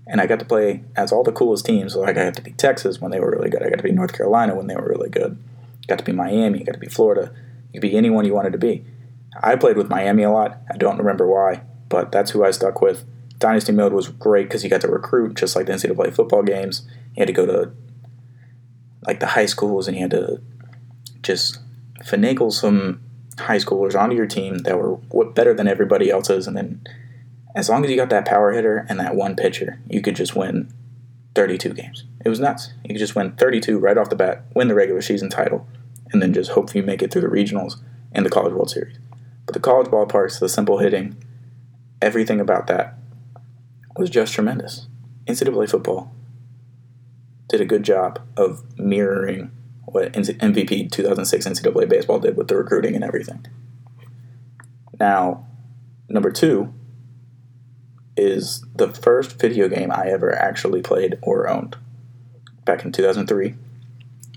And 0.08 0.22
I 0.22 0.26
got 0.26 0.40
to 0.40 0.46
play 0.46 0.84
as 0.96 1.12
all 1.12 1.24
the 1.24 1.32
coolest 1.32 1.66
teams. 1.66 1.96
Like 1.96 2.18
I 2.18 2.26
got 2.26 2.36
to 2.36 2.42
be 2.42 2.52
Texas 2.52 3.00
when 3.00 3.12
they 3.12 3.20
were 3.20 3.32
really 3.32 3.50
good. 3.50 3.62
I 3.62 3.70
got 3.70 3.78
to 3.78 3.84
be 3.84 3.92
North 3.92 4.14
Carolina 4.14 4.56
when 4.56 4.68
they 4.68 4.76
were 4.76 4.88
really 4.88 5.10
good. 5.10 5.38
Got 5.88 6.00
to 6.00 6.04
be 6.04 6.14
Miami. 6.14 6.64
Got 6.64 6.74
to 6.74 6.80
be 6.80 6.88
Florida. 6.88 7.32
You 7.74 7.80
could 7.80 7.90
be 7.90 7.98
anyone 7.98 8.26
you 8.26 8.34
wanted 8.34 8.54
to 8.54 8.58
be. 8.58 8.86
I 9.42 9.56
played 9.56 9.78
with 9.78 9.90
Miami 9.90 10.24
a 10.24 10.32
lot. 10.32 10.58
I 10.72 10.78
don't 10.78 10.98
remember 10.98 11.28
why, 11.28 11.62
but 11.90 12.12
that's 12.12 12.32
who 12.32 12.44
I 12.44 12.52
stuck 12.52 12.82
with. 12.82 13.06
Dynasty 13.38 13.72
mode 13.72 13.94
was 13.94 14.08
great 14.08 14.44
because 14.44 14.64
you 14.64 14.70
got 14.70 14.82
to 14.82 14.88
recruit 14.88 15.36
just 15.36 15.56
like 15.56 15.68
the 15.68 15.74
NCAA 15.74 16.14
football 16.16 16.44
games. 16.44 16.88
You 17.16 17.22
had 17.22 17.28
to 17.28 17.34
go 17.34 17.46
to 17.46 17.72
like 19.06 19.20
the 19.20 19.28
high 19.28 19.46
schools 19.46 19.88
and 19.88 19.96
you 19.96 20.02
had 20.02 20.12
to 20.12 20.42
just 21.22 21.60
finagle 22.04 22.52
some 22.52 23.02
high 23.40 23.58
schoolers 23.58 24.00
onto 24.00 24.16
your 24.16 24.26
team 24.26 24.60
that 24.60 24.78
were 24.78 25.26
better 25.26 25.54
than 25.54 25.68
everybody 25.68 26.10
else's, 26.10 26.48
and 26.48 26.58
then 26.58 26.82
as 27.56 27.70
long 27.70 27.84
as 27.84 27.92
you 27.92 27.98
got 27.98 28.10
that 28.10 28.26
power 28.26 28.52
hitter 28.52 28.86
and 28.90 29.00
that 29.00 29.16
one 29.16 29.36
pitcher, 29.36 29.80
you 29.88 30.02
could 30.02 30.16
just 30.16 30.36
win 30.36 30.72
32 31.36 31.74
games. 31.74 32.04
It 32.24 32.30
was 32.30 32.40
nuts. 32.40 32.72
You 32.84 32.90
could 32.90 33.00
just 33.00 33.16
win 33.16 33.34
32 33.34 33.78
right 33.78 33.98
off 33.98 34.10
the 34.10 34.16
bat, 34.16 34.44
win 34.56 34.68
the 34.68 34.76
regular 34.76 35.02
season 35.02 35.30
title, 35.30 35.68
and 36.12 36.22
then 36.22 36.34
just 36.34 36.52
hope 36.52 36.74
you 36.74 36.84
make 36.84 37.02
it 37.02 37.12
through 37.12 37.22
the 37.22 37.28
regionals 37.28 37.76
and 38.12 38.26
the 38.26 38.30
College 38.30 38.54
World 38.54 38.70
Series. 38.70 38.98
But 39.46 39.54
the 39.54 39.60
college 39.60 39.88
ballparks, 39.88 40.40
the 40.40 40.50
simple 40.50 40.80
hitting, 40.80 41.16
everything 42.02 42.40
about 42.40 42.68
that 42.68 42.96
was 43.98 44.10
just 44.10 44.34
tremendous. 44.34 44.88
NCAA 45.26 45.70
football 45.70 46.12
did 47.50 47.62
a 47.62 47.66
good 47.66 47.84
job 47.84 48.20
of 48.36 48.64
mirroring 48.78 49.52
what 49.86 50.12
MVP 50.14 50.92
2006 50.92 51.48
NCAA 51.48 51.88
baseball 51.88 52.20
did 52.20 52.36
with 52.36 52.48
the 52.48 52.58
recruiting 52.58 52.96
and 52.96 53.04
everything. 53.04 53.46
Now, 55.00 55.46
number 56.10 56.32
two 56.32 56.74
is 58.18 58.66
the 58.76 58.90
first 58.94 59.40
video 59.40 59.70
game 59.70 59.92
I 59.92 60.08
ever 60.08 60.36
actually 60.36 60.82
played 60.82 61.18
or 61.22 61.48
owned. 61.48 61.78
Back 62.66 62.84
in 62.84 62.92
2003, 62.92 63.56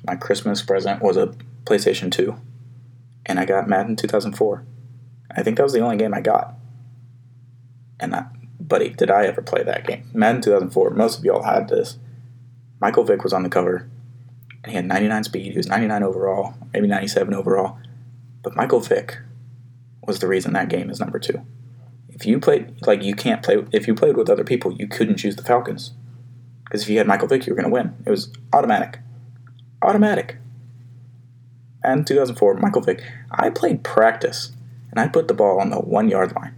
my 0.07 0.17
Christmas 0.17 0.62
present 0.62 1.02
was 1.02 1.17
a 1.17 1.35
PlayStation 1.64 2.12
2, 2.12 2.37
and 3.26 3.40
I 3.40 3.45
got 3.45 3.69
Madden 3.69 3.97
2004. 3.97 4.64
I 5.35 5.43
think 5.43 5.57
that 5.57 5.62
was 5.62 5.73
the 5.73 5.81
only 5.81 5.97
game 5.97 6.14
I 6.14 6.21
got. 6.21 6.55
And 7.99 8.14
I, 8.14 8.26
buddy, 8.61 8.90
did 8.90 9.11
I 9.11 9.26
ever 9.26 9.43
play 9.43 9.62
that 9.62 9.87
game? 9.87 10.09
Madden 10.12 10.43
2004, 10.43 10.90
most 10.90 11.19
of 11.19 11.25
y'all 11.25 11.43
had 11.43 11.69
this. 11.69 11.99
Michael 12.81 13.05
Vick 13.05 13.23
was 13.25 13.33
on 13.33 13.43
the 13.43 13.49
cover 13.49 13.88
and 14.62 14.73
he 14.73 14.76
had 14.76 14.87
99 14.87 15.25
speed. 15.25 15.52
He 15.52 15.57
was 15.57 15.69
99 15.69 16.02
overall, 16.02 16.55
maybe 16.73 16.87
97 16.87 17.35
overall. 17.35 17.79
But 18.43 18.57
Michael 18.57 18.81
Vick 18.81 19.19
was 20.07 20.19
the 20.19 20.29
reason 20.29 20.52
that 20.52 20.69
game 20.69 20.90
is 20.90 21.00
number 21.00 21.19
two. 21.19 21.45
If 22.09 22.26
you 22.26 22.38
played, 22.38 22.75
like, 22.87 23.02
you 23.02 23.14
can't 23.14 23.43
play, 23.43 23.64
if 23.73 23.87
you 23.87 23.95
played 23.95 24.17
with 24.17 24.29
other 24.29 24.45
people, 24.45 24.73
you 24.73 24.87
couldn't 24.87 25.17
choose 25.17 25.37
the 25.37 25.43
Falcons. 25.43 25.93
Because 26.64 26.83
if 26.83 26.88
you 26.88 26.99
had 26.99 27.07
Michael 27.07 27.29
Vick, 27.29 27.47
you 27.47 27.52
were 27.52 27.61
going 27.61 27.71
to 27.71 27.75
win. 27.75 27.97
It 28.07 28.11
was 28.11 28.33
automatic. 28.52 29.00
Automatic. 29.83 30.37
And 31.83 32.07
2004, 32.07 32.55
Michael 32.55 32.83
Vick. 32.83 33.02
I 33.31 33.50
played 33.50 33.83
practice, 33.83 34.52
and 34.90 35.00
I 35.00 35.09
put 35.09 35.29
the 35.29 35.35
ball 35.35 35.61
on 35.61 35.71
the 35.71 35.79
one 35.79 36.09
yard 36.09 36.35
line. 36.37 36.55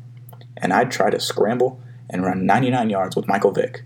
And 0.56 0.72
I'd 0.72 0.90
try 0.90 1.10
to 1.10 1.20
scramble 1.20 1.80
and 2.12 2.22
run 2.22 2.46
99 2.46 2.90
yards 2.90 3.16
with 3.16 3.26
Michael 3.26 3.50
Vick 3.50 3.82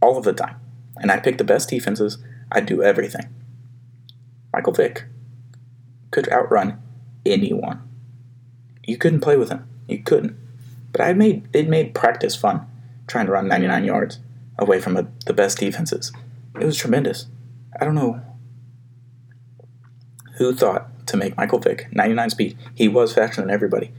all 0.00 0.16
of 0.16 0.24
the 0.24 0.32
time. 0.32 0.56
And 0.96 1.10
I 1.10 1.18
picked 1.18 1.38
the 1.38 1.44
best 1.44 1.68
defenses 1.68 2.18
I'd 2.50 2.66
do 2.66 2.82
everything. 2.82 3.28
Michael 4.52 4.72
Vick 4.72 5.04
could 6.10 6.30
outrun 6.30 6.80
anyone. 7.26 7.88
You 8.84 8.96
couldn't 8.96 9.20
play 9.20 9.36
with 9.36 9.50
him. 9.50 9.66
You 9.88 10.02
couldn't. 10.02 10.36
But 10.92 11.00
I 11.00 11.12
made 11.12 11.48
it 11.52 11.68
made 11.68 11.94
practice 11.94 12.36
fun, 12.36 12.66
trying 13.06 13.26
to 13.26 13.32
run 13.32 13.48
99 13.48 13.84
yards 13.84 14.18
away 14.58 14.80
from 14.80 14.96
a, 14.96 15.08
the 15.26 15.32
best 15.32 15.58
defenses. 15.58 16.12
It 16.60 16.66
was 16.66 16.76
tremendous. 16.76 17.26
I 17.80 17.84
don't 17.84 17.94
know 17.94 18.20
who 20.36 20.54
thought 20.54 21.06
to 21.06 21.16
make 21.16 21.36
Michael 21.36 21.58
Vick 21.58 21.88
99 21.92 22.30
speed. 22.30 22.58
He 22.74 22.88
was 22.88 23.14
faster 23.14 23.40
than 23.40 23.50
everybody, 23.50 23.92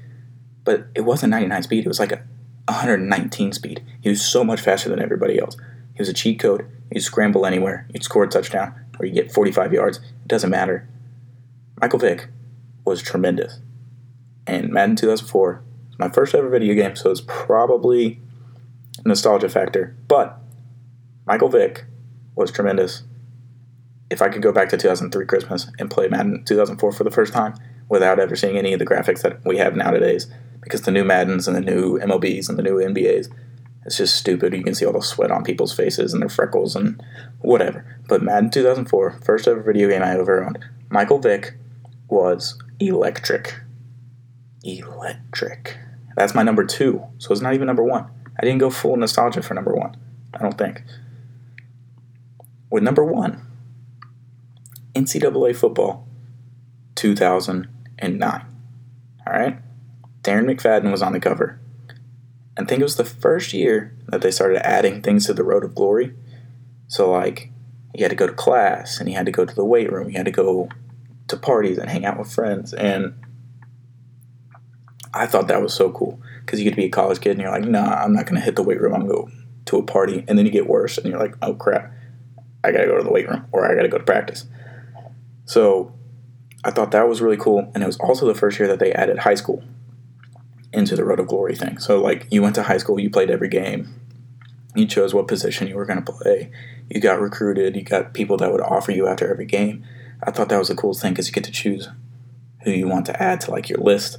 but 0.63 0.87
it 0.93 1.01
wasn't 1.01 1.31
99 1.31 1.63
speed. 1.63 1.85
It 1.85 1.87
was 1.87 1.99
like 1.99 2.11
a 2.11 2.23
119 2.67 3.51
speed. 3.53 3.83
He 4.01 4.09
was 4.09 4.21
so 4.21 4.43
much 4.43 4.61
faster 4.61 4.89
than 4.89 5.01
everybody 5.01 5.39
else. 5.39 5.57
He 5.93 5.99
was 5.99 6.09
a 6.09 6.13
cheat 6.13 6.39
code. 6.39 6.65
You 6.91 7.01
scramble 7.01 7.45
anywhere, 7.45 7.87
you'd 7.93 8.03
score 8.03 8.23
a 8.23 8.29
touchdown, 8.29 8.73
or 8.99 9.05
you 9.05 9.13
get 9.13 9.31
45 9.31 9.73
yards. 9.73 9.97
It 9.97 10.27
doesn't 10.27 10.49
matter. 10.49 10.87
Michael 11.81 11.99
Vick 11.99 12.27
was 12.85 13.01
tremendous. 13.01 13.59
And 14.45 14.71
Madden 14.71 14.95
2004 14.95 15.63
is 15.91 15.99
my 15.99 16.09
first 16.09 16.35
ever 16.35 16.49
video 16.49 16.75
game, 16.75 16.95
so 16.95 17.09
it's 17.09 17.23
probably 17.25 18.19
a 19.03 19.07
nostalgia 19.07 19.49
factor. 19.49 19.95
But 20.07 20.39
Michael 21.25 21.49
Vick 21.49 21.85
was 22.35 22.51
tremendous. 22.51 23.03
If 24.09 24.21
I 24.21 24.29
could 24.29 24.41
go 24.41 24.51
back 24.51 24.69
to 24.69 24.77
2003 24.77 25.25
Christmas 25.25 25.71
and 25.79 25.89
play 25.89 26.07
Madden 26.07 26.43
2004 26.45 26.91
for 26.91 27.03
the 27.03 27.11
first 27.11 27.33
time 27.33 27.55
without 27.89 28.19
ever 28.19 28.35
seeing 28.35 28.57
any 28.57 28.73
of 28.73 28.79
the 28.79 28.85
graphics 28.85 29.21
that 29.21 29.43
we 29.45 29.57
have 29.57 29.75
nowadays, 29.75 30.27
because 30.63 30.81
the 30.81 30.91
new 30.91 31.03
Maddens 31.03 31.47
and 31.47 31.55
the 31.55 31.61
new 31.61 31.99
MLBs 31.99 32.49
and 32.49 32.57
the 32.57 32.63
new 32.63 32.77
NBAs 32.77 33.29
it's 33.85 33.97
just 33.97 34.15
stupid. 34.15 34.53
You 34.53 34.63
can 34.63 34.75
see 34.75 34.85
all 34.85 34.93
the 34.93 35.01
sweat 35.01 35.31
on 35.31 35.43
people's 35.43 35.75
faces 35.75 36.13
and 36.13 36.21
their 36.21 36.29
freckles 36.29 36.75
and 36.75 37.03
whatever. 37.39 37.85
But 38.07 38.21
Madden 38.21 38.49
2004, 38.49 39.19
first 39.23 39.47
ever 39.47 39.61
video 39.61 39.89
game 39.89 40.01
I 40.01 40.17
ever 40.17 40.43
owned. 40.43 40.59
Michael 40.89 41.19
Vick 41.19 41.55
was 42.07 42.61
electric. 42.79 43.59
Electric. 44.63 45.77
That's 46.15 46.35
my 46.35 46.43
number 46.43 46.63
two, 46.63 47.03
so 47.17 47.31
it's 47.31 47.41
not 47.41 47.53
even 47.53 47.67
number 47.67 47.83
one. 47.83 48.05
I 48.39 48.45
didn't 48.45 48.59
go 48.59 48.69
full 48.69 48.95
nostalgia 48.95 49.41
for 49.41 49.53
number 49.53 49.75
one. 49.75 49.97
I 50.33 50.37
don't 50.37 50.57
think. 50.57 50.83
With 52.69 52.83
number 52.83 53.03
one, 53.03 53.45
NCAA 54.95 55.55
football 55.55 56.07
2009. 56.95 58.45
All 59.25 59.33
right? 59.33 59.57
Darren 60.23 60.45
McFadden 60.45 60.91
was 60.91 61.01
on 61.01 61.11
the 61.11 61.19
cover. 61.19 61.59
And 62.55 62.65
I 62.65 62.69
think 62.69 62.79
it 62.79 62.85
was 62.85 62.95
the 62.95 63.05
first 63.05 63.53
year 63.53 63.95
that 64.07 64.21
they 64.21 64.31
started 64.31 64.65
adding 64.65 65.01
things 65.01 65.25
to 65.25 65.33
the 65.33 65.43
Road 65.43 65.63
of 65.63 65.75
Glory. 65.75 66.13
So, 66.87 67.11
like, 67.11 67.51
he 67.93 68.01
had 68.01 68.09
to 68.09 68.15
go 68.15 68.27
to 68.27 68.33
class 68.33 68.99
and 68.99 69.09
he 69.09 69.15
had 69.15 69.25
to 69.25 69.31
go 69.31 69.45
to 69.45 69.55
the 69.55 69.65
weight 69.65 69.91
room. 69.91 70.09
He 70.09 70.15
had 70.15 70.25
to 70.25 70.31
go 70.31 70.69
to 71.27 71.37
parties 71.37 71.77
and 71.77 71.89
hang 71.89 72.05
out 72.05 72.17
with 72.17 72.33
friends. 72.33 72.73
And 72.73 73.15
I 75.13 75.27
thought 75.27 75.47
that 75.47 75.61
was 75.61 75.73
so 75.73 75.91
cool 75.91 76.19
because 76.41 76.59
you 76.59 76.63
get 76.63 76.71
to 76.71 76.77
be 76.77 76.85
a 76.85 76.89
college 76.89 77.21
kid 77.21 77.31
and 77.31 77.41
you're 77.41 77.51
like, 77.51 77.65
nah, 77.65 77.95
I'm 77.95 78.13
not 78.13 78.25
going 78.25 78.35
to 78.35 78.41
hit 78.41 78.55
the 78.55 78.63
weight 78.63 78.81
room. 78.81 78.93
I'm 78.93 79.07
going 79.07 79.27
to 79.27 79.31
go 79.31 79.43
to 79.65 79.77
a 79.77 79.83
party. 79.83 80.23
And 80.27 80.37
then 80.37 80.45
you 80.45 80.51
get 80.51 80.67
worse 80.67 80.97
and 80.97 81.07
you're 81.07 81.19
like, 81.19 81.35
oh 81.41 81.53
crap, 81.53 81.91
I 82.63 82.71
got 82.71 82.81
to 82.81 82.87
go 82.87 82.97
to 82.97 83.03
the 83.03 83.11
weight 83.11 83.27
room 83.27 83.45
or 83.51 83.69
I 83.69 83.75
got 83.75 83.83
to 83.83 83.89
go 83.89 83.97
to 83.97 84.03
practice. 84.03 84.45
So 85.45 85.93
I 86.63 86.71
thought 86.71 86.91
that 86.91 87.07
was 87.07 87.21
really 87.21 87.37
cool. 87.37 87.71
And 87.73 87.83
it 87.83 87.87
was 87.87 87.97
also 87.97 88.25
the 88.25 88.35
first 88.35 88.59
year 88.59 88.67
that 88.67 88.79
they 88.79 88.93
added 88.93 89.19
high 89.19 89.35
school 89.35 89.63
into 90.73 90.95
the 90.95 91.05
Road 91.05 91.19
of 91.19 91.27
Glory 91.27 91.55
thing. 91.55 91.77
So, 91.77 92.01
like, 92.01 92.27
you 92.31 92.41
went 92.41 92.55
to 92.55 92.63
high 92.63 92.77
school, 92.77 92.99
you 92.99 93.09
played 93.09 93.29
every 93.29 93.49
game, 93.49 93.93
you 94.75 94.85
chose 94.85 95.13
what 95.13 95.27
position 95.27 95.67
you 95.67 95.75
were 95.75 95.85
going 95.85 96.03
to 96.03 96.11
play, 96.11 96.51
you 96.89 96.99
got 96.99 97.21
recruited, 97.21 97.75
you 97.75 97.83
got 97.83 98.13
people 98.13 98.37
that 98.37 98.51
would 98.51 98.61
offer 98.61 98.91
you 98.91 99.07
after 99.07 99.29
every 99.29 99.45
game. 99.45 99.85
I 100.23 100.31
thought 100.31 100.49
that 100.49 100.59
was 100.59 100.69
the 100.69 100.75
coolest 100.75 101.01
thing 101.01 101.13
because 101.13 101.27
you 101.27 101.33
get 101.33 101.43
to 101.43 101.51
choose 101.51 101.89
who 102.63 102.71
you 102.71 102.87
want 102.87 103.05
to 103.07 103.21
add 103.21 103.41
to 103.41 103.51
like 103.51 103.69
your 103.69 103.79
list 103.79 104.17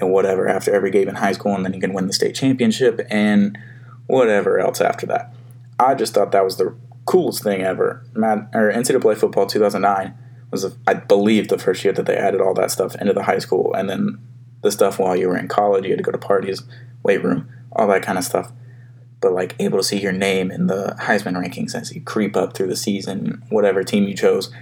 and 0.00 0.12
whatever 0.12 0.48
after 0.48 0.74
every 0.74 0.90
game 0.90 1.08
in 1.08 1.16
high 1.16 1.32
school, 1.32 1.54
and 1.54 1.64
then 1.64 1.74
you 1.74 1.80
can 1.80 1.94
win 1.94 2.06
the 2.06 2.12
state 2.12 2.34
championship 2.34 3.00
and 3.10 3.58
whatever 4.06 4.58
else 4.58 4.80
after 4.80 5.06
that. 5.06 5.34
I 5.78 5.94
just 5.94 6.14
thought 6.14 6.32
that 6.32 6.44
was 6.44 6.56
the 6.56 6.76
coolest 7.06 7.42
thing 7.42 7.62
ever. 7.62 8.04
Mad, 8.14 8.48
or 8.54 8.70
NCAA 8.70 9.16
football 9.16 9.46
2009 9.46 10.14
was, 10.50 10.76
I 10.86 10.94
believe, 10.94 11.48
the 11.48 11.58
first 11.58 11.84
year 11.84 11.92
that 11.94 12.06
they 12.06 12.16
added 12.16 12.40
all 12.40 12.54
that 12.54 12.70
stuff 12.70 12.94
into 12.96 13.12
the 13.12 13.24
high 13.24 13.38
school, 13.38 13.74
and 13.74 13.88
then 13.88 14.18
the 14.66 14.72
stuff 14.72 14.98
while 14.98 15.16
you 15.16 15.28
were 15.28 15.36
in 15.36 15.48
college. 15.48 15.84
You 15.84 15.90
had 15.90 15.98
to 15.98 16.04
go 16.04 16.12
to 16.12 16.18
parties, 16.18 16.62
weight 17.02 17.24
room, 17.24 17.48
all 17.72 17.88
that 17.88 18.02
kind 18.02 18.18
of 18.18 18.24
stuff. 18.24 18.52
But 19.20 19.32
like 19.32 19.56
able 19.58 19.78
to 19.78 19.84
see 19.84 19.98
your 19.98 20.12
name 20.12 20.50
in 20.50 20.66
the 20.66 20.94
Heisman 21.00 21.42
rankings 21.42 21.74
as 21.74 21.94
you 21.94 22.02
creep 22.02 22.36
up 22.36 22.54
through 22.54 22.66
the 22.66 22.76
season, 22.76 23.42
whatever 23.48 23.82
team 23.82 24.04
you 24.04 24.14
chose, 24.14 24.52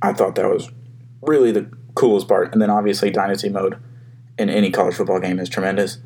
I 0.00 0.12
thought 0.12 0.34
that 0.36 0.48
was 0.48 0.70
really 1.20 1.52
the 1.52 1.70
coolest 1.94 2.28
part. 2.28 2.52
And 2.52 2.62
then 2.62 2.70
obviously 2.70 3.10
dynasty 3.10 3.48
mode 3.48 3.78
in 4.38 4.48
any 4.48 4.70
college 4.70 4.94
football 4.94 5.20
game 5.20 5.38
is 5.38 5.48
tremendous. 5.48 5.98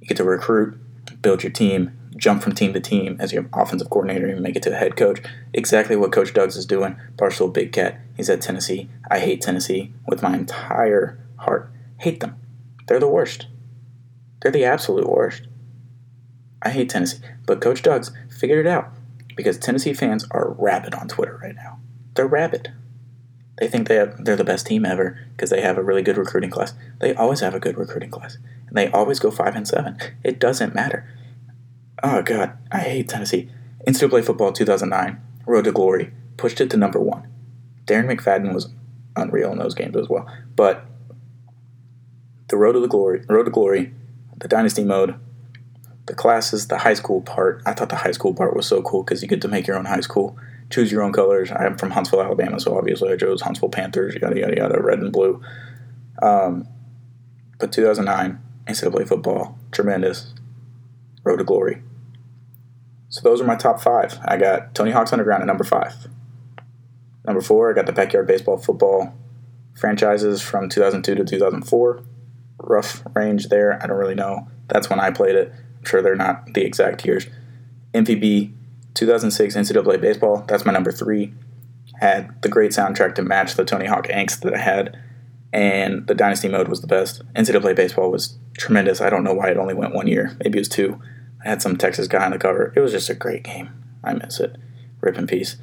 You 0.00 0.08
get 0.08 0.16
to 0.18 0.24
recruit, 0.24 0.78
build 1.22 1.42
your 1.42 1.52
team, 1.52 1.96
jump 2.16 2.42
from 2.42 2.54
team 2.54 2.72
to 2.72 2.80
team 2.80 3.16
as 3.20 3.32
your 3.32 3.46
offensive 3.52 3.88
coordinator 3.90 4.26
and 4.26 4.40
make 4.40 4.56
it 4.56 4.62
to 4.64 4.72
a 4.72 4.76
head 4.76 4.96
coach. 4.96 5.20
Exactly 5.54 5.96
what 5.96 6.12
Coach 6.12 6.34
Doug's 6.34 6.56
is 6.56 6.66
doing. 6.66 6.96
Barstool 7.16 7.52
Big 7.52 7.72
Cat. 7.72 8.00
He's 8.16 8.28
at 8.28 8.42
Tennessee. 8.42 8.88
I 9.10 9.20
hate 9.20 9.40
Tennessee 9.40 9.94
with 10.06 10.22
my 10.22 10.34
entire 10.34 11.18
heart. 11.36 11.72
Hate 11.98 12.20
them. 12.20 12.39
They're 12.90 12.98
the 12.98 13.06
worst. 13.06 13.46
They're 14.42 14.50
the 14.50 14.64
absolute 14.64 15.08
worst. 15.08 15.46
I 16.60 16.70
hate 16.70 16.90
Tennessee. 16.90 17.20
But 17.46 17.60
Coach 17.60 17.82
Doug's 17.82 18.10
figured 18.28 18.66
it 18.66 18.68
out 18.68 18.92
because 19.36 19.58
Tennessee 19.58 19.94
fans 19.94 20.26
are 20.32 20.56
rabid 20.58 20.92
on 20.96 21.06
Twitter 21.06 21.38
right 21.40 21.54
now. 21.54 21.78
They're 22.14 22.26
rabid. 22.26 22.72
They 23.60 23.68
think 23.68 23.86
they 23.86 23.94
have, 23.94 24.24
they're 24.24 24.34
the 24.34 24.42
best 24.42 24.66
team 24.66 24.84
ever 24.84 25.24
because 25.36 25.50
they 25.50 25.60
have 25.60 25.78
a 25.78 25.84
really 25.84 26.02
good 26.02 26.18
recruiting 26.18 26.50
class. 26.50 26.74
They 26.98 27.14
always 27.14 27.38
have 27.38 27.54
a 27.54 27.60
good 27.60 27.78
recruiting 27.78 28.10
class. 28.10 28.38
And 28.66 28.76
they 28.76 28.90
always 28.90 29.20
go 29.20 29.30
5 29.30 29.54
and 29.54 29.68
7. 29.68 29.96
It 30.24 30.40
doesn't 30.40 30.74
matter. 30.74 31.08
Oh, 32.02 32.22
God. 32.22 32.58
I 32.72 32.78
hate 32.78 33.08
Tennessee. 33.08 33.50
Instant 33.86 34.10
Play 34.10 34.22
football 34.22 34.50
2009, 34.50 35.22
Road 35.46 35.62
to 35.62 35.70
Glory, 35.70 36.12
pushed 36.36 36.60
it 36.60 36.70
to 36.70 36.76
number 36.76 36.98
one. 36.98 37.28
Darren 37.84 38.12
McFadden 38.12 38.52
was 38.52 38.70
unreal 39.14 39.52
in 39.52 39.58
those 39.58 39.76
games 39.76 39.96
as 39.96 40.08
well. 40.08 40.26
But 40.56 40.89
the 42.50 42.56
Road 42.56 42.72
to 42.72 42.80
the 42.80 42.88
Glory, 42.88 43.24
Road 43.28 43.44
to 43.44 43.50
Glory, 43.50 43.94
the 44.36 44.48
Dynasty 44.48 44.84
mode, 44.84 45.14
the 46.06 46.14
classes, 46.14 46.66
the 46.66 46.78
high 46.78 46.94
school 46.94 47.22
part. 47.22 47.62
I 47.64 47.72
thought 47.72 47.88
the 47.88 47.96
high 47.96 48.10
school 48.10 48.34
part 48.34 48.54
was 48.54 48.66
so 48.66 48.82
cool 48.82 49.04
because 49.04 49.22
you 49.22 49.28
get 49.28 49.40
to 49.42 49.48
make 49.48 49.66
your 49.66 49.78
own 49.78 49.84
high 49.84 50.00
school, 50.00 50.36
choose 50.68 50.90
your 50.90 51.02
own 51.02 51.12
colors. 51.12 51.50
I'm 51.52 51.78
from 51.78 51.92
Huntsville, 51.92 52.22
Alabama, 52.22 52.60
so 52.60 52.76
obviously 52.76 53.12
I 53.12 53.16
chose 53.16 53.40
Huntsville 53.40 53.68
Panthers, 53.68 54.16
yada 54.20 54.38
yada 54.38 54.56
yada, 54.56 54.82
red 54.82 54.98
and 54.98 55.12
blue. 55.12 55.40
Um, 56.22 56.66
but 57.58 57.72
2009 57.72 58.40
NCAA 58.66 59.06
football, 59.06 59.58
tremendous. 59.70 60.34
Road 61.22 61.36
to 61.36 61.44
glory. 61.44 61.82
So 63.10 63.20
those 63.22 63.40
are 63.40 63.44
my 63.44 63.56
top 63.56 63.80
five. 63.80 64.18
I 64.24 64.36
got 64.36 64.74
Tony 64.74 64.90
Hawk's 64.90 65.12
Underground 65.12 65.42
at 65.42 65.46
number 65.46 65.64
five. 65.64 66.08
Number 67.26 67.42
four, 67.42 67.70
I 67.70 67.74
got 67.74 67.86
the 67.86 67.92
Backyard 67.92 68.26
Baseball 68.26 68.56
Football 68.56 69.14
franchises 69.74 70.40
from 70.40 70.68
2002 70.68 71.14
to 71.14 71.24
2004. 71.24 72.02
Rough 72.62 73.02
range 73.14 73.48
there. 73.48 73.82
I 73.82 73.86
don't 73.86 73.96
really 73.96 74.14
know. 74.14 74.48
That's 74.68 74.90
when 74.90 75.00
I 75.00 75.10
played 75.10 75.34
it. 75.34 75.52
I'm 75.78 75.84
sure 75.84 76.02
they're 76.02 76.14
not 76.14 76.54
the 76.54 76.64
exact 76.64 77.04
years. 77.04 77.26
MVP 77.94 78.52
2006 78.94 79.56
NCAA 79.56 80.00
Baseball. 80.00 80.44
That's 80.46 80.64
my 80.64 80.72
number 80.72 80.92
three. 80.92 81.32
Had 82.00 82.40
the 82.42 82.48
great 82.48 82.72
soundtrack 82.72 83.14
to 83.16 83.22
match 83.22 83.54
the 83.54 83.64
Tony 83.64 83.86
Hawk 83.86 84.06
angst 84.08 84.40
that 84.40 84.54
I 84.54 84.58
had, 84.58 84.98
and 85.52 86.06
the 86.06 86.14
Dynasty 86.14 86.48
mode 86.48 86.68
was 86.68 86.80
the 86.80 86.86
best. 86.86 87.22
NCAA 87.34 87.76
Baseball 87.76 88.10
was 88.10 88.38
tremendous. 88.56 89.00
I 89.00 89.10
don't 89.10 89.24
know 89.24 89.34
why 89.34 89.50
it 89.50 89.56
only 89.56 89.74
went 89.74 89.94
one 89.94 90.06
year. 90.06 90.36
Maybe 90.42 90.58
it 90.58 90.62
was 90.62 90.68
two. 90.68 91.00
I 91.44 91.48
had 91.48 91.62
some 91.62 91.76
Texas 91.76 92.08
guy 92.08 92.24
on 92.24 92.32
the 92.32 92.38
cover. 92.38 92.72
It 92.76 92.80
was 92.80 92.92
just 92.92 93.10
a 93.10 93.14
great 93.14 93.42
game. 93.42 93.70
I 94.04 94.14
miss 94.14 94.40
it. 94.40 94.56
Rip 95.00 95.16
in 95.16 95.26
peace. 95.26 95.56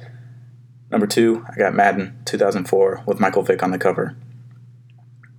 Number 0.90 1.06
two, 1.06 1.44
I 1.50 1.56
got 1.56 1.74
Madden 1.74 2.18
2004 2.24 3.02
with 3.06 3.20
Michael 3.20 3.42
Vick 3.42 3.62
on 3.62 3.70
the 3.70 3.78
cover. 3.78 4.16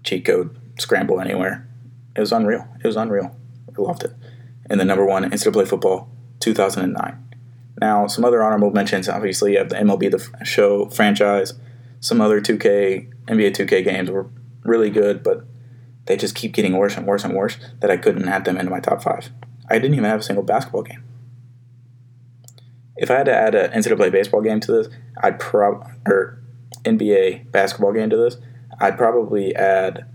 Cheat 0.03 0.25
code, 0.25 0.55
scramble 0.79 1.19
anywhere. 1.19 1.67
It 2.15 2.19
was 2.19 2.31
unreal. 2.31 2.67
It 2.83 2.87
was 2.87 2.95
unreal. 2.95 3.35
I 3.77 3.81
loved 3.81 4.03
it. 4.03 4.13
And 4.69 4.79
the 4.79 4.85
number 4.85 5.05
one, 5.05 5.29
NCAA 5.29 5.67
football 5.67 6.09
2009. 6.39 7.25
Now, 7.81 8.07
some 8.07 8.25
other 8.25 8.43
honorable 8.43 8.71
mentions. 8.71 9.07
Obviously, 9.07 9.53
you 9.53 9.57
have 9.59 9.69
the 9.69 9.75
MLB 9.75 10.11
The 10.11 10.45
Show 10.45 10.89
franchise. 10.89 11.53
Some 12.01 12.21
other 12.21 12.41
2K, 12.41 13.11
NBA 13.27 13.51
2K 13.51 13.83
games 13.83 14.09
were 14.09 14.27
really 14.63 14.89
good, 14.89 15.23
but 15.23 15.45
they 16.05 16.17
just 16.17 16.35
keep 16.35 16.53
getting 16.53 16.77
worse 16.77 16.97
and 16.97 17.05
worse 17.05 17.23
and 17.23 17.35
worse 17.35 17.57
that 17.79 17.91
I 17.91 17.97
couldn't 17.97 18.27
add 18.27 18.45
them 18.45 18.57
into 18.57 18.71
my 18.71 18.79
top 18.79 19.01
five. 19.01 19.29
I 19.69 19.75
didn't 19.75 19.93
even 19.93 20.05
have 20.05 20.21
a 20.21 20.23
single 20.23 20.43
basketball 20.43 20.83
game. 20.83 21.03
If 22.97 23.09
I 23.09 23.15
had 23.15 23.25
to 23.27 23.35
add 23.35 23.55
an 23.55 23.71
NCAA 23.71 24.11
baseball 24.11 24.41
game 24.41 24.59
to 24.61 24.71
this, 24.71 24.89
I'd 25.21 25.39
prob 25.39 25.87
or 26.05 26.41
NBA 26.83 27.51
basketball 27.51 27.93
game 27.93 28.09
to 28.09 28.17
this, 28.17 28.37
I'd 28.79 28.97
probably 28.97 29.55
add 29.55 30.05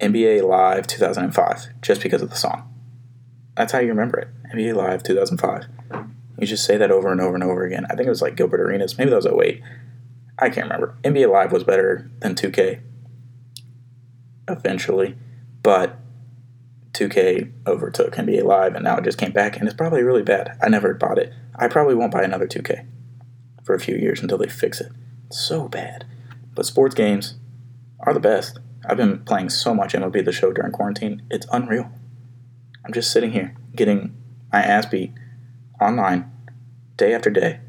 NBA 0.00 0.46
Live 0.46 0.86
2005 0.86 1.80
just 1.80 2.02
because 2.02 2.22
of 2.22 2.30
the 2.30 2.36
song. 2.36 2.72
That's 3.56 3.72
how 3.72 3.78
you 3.78 3.88
remember 3.88 4.18
it. 4.18 4.28
NBA 4.54 4.74
Live 4.74 5.02
2005. 5.02 5.64
You 6.38 6.46
just 6.46 6.64
say 6.64 6.76
that 6.76 6.90
over 6.90 7.10
and 7.10 7.20
over 7.20 7.34
and 7.34 7.42
over 7.42 7.64
again. 7.64 7.86
I 7.86 7.94
think 7.94 8.06
it 8.06 8.10
was 8.10 8.20
like 8.20 8.36
Gilbert 8.36 8.60
Arenas. 8.60 8.98
Maybe 8.98 9.10
that 9.10 9.16
was 9.16 9.26
08. 9.26 9.62
I 10.38 10.50
can't 10.50 10.66
remember. 10.66 10.96
NBA 11.02 11.30
Live 11.32 11.52
was 11.52 11.64
better 11.64 12.10
than 12.20 12.34
2K 12.34 12.80
eventually, 14.48 15.16
but 15.62 15.98
2K 16.92 17.52
overtook 17.66 18.14
NBA 18.14 18.44
Live, 18.44 18.74
and 18.74 18.84
now 18.84 18.96
it 18.98 19.04
just 19.04 19.18
came 19.18 19.32
back, 19.32 19.56
and 19.56 19.66
it's 19.66 19.76
probably 19.76 20.02
really 20.02 20.22
bad. 20.22 20.58
I 20.62 20.68
never 20.68 20.92
bought 20.94 21.18
it. 21.18 21.32
I 21.54 21.68
probably 21.68 21.94
won't 21.94 22.12
buy 22.12 22.22
another 22.22 22.46
2K 22.46 22.86
for 23.64 23.74
a 23.74 23.80
few 23.80 23.96
years 23.96 24.20
until 24.20 24.38
they 24.38 24.48
fix 24.48 24.80
it. 24.80 24.92
It's 25.26 25.40
so 25.40 25.68
bad. 25.68 26.04
But 26.54 26.66
sports 26.66 26.94
games 26.94 27.34
are 28.00 28.14
the 28.14 28.20
best. 28.20 28.58
I've 28.88 28.96
been 28.96 29.24
playing 29.24 29.50
so 29.50 29.74
much 29.74 29.94
MLB 29.94 30.24
The 30.24 30.32
Show 30.32 30.52
during 30.52 30.72
quarantine. 30.72 31.22
It's 31.30 31.46
unreal. 31.52 31.90
I'm 32.84 32.92
just 32.92 33.10
sitting 33.10 33.32
here 33.32 33.56
getting 33.74 34.16
my 34.52 34.62
ass 34.62 34.86
beat 34.86 35.12
online 35.80 36.30
day 36.96 37.12
after 37.12 37.30
day, 37.30 37.60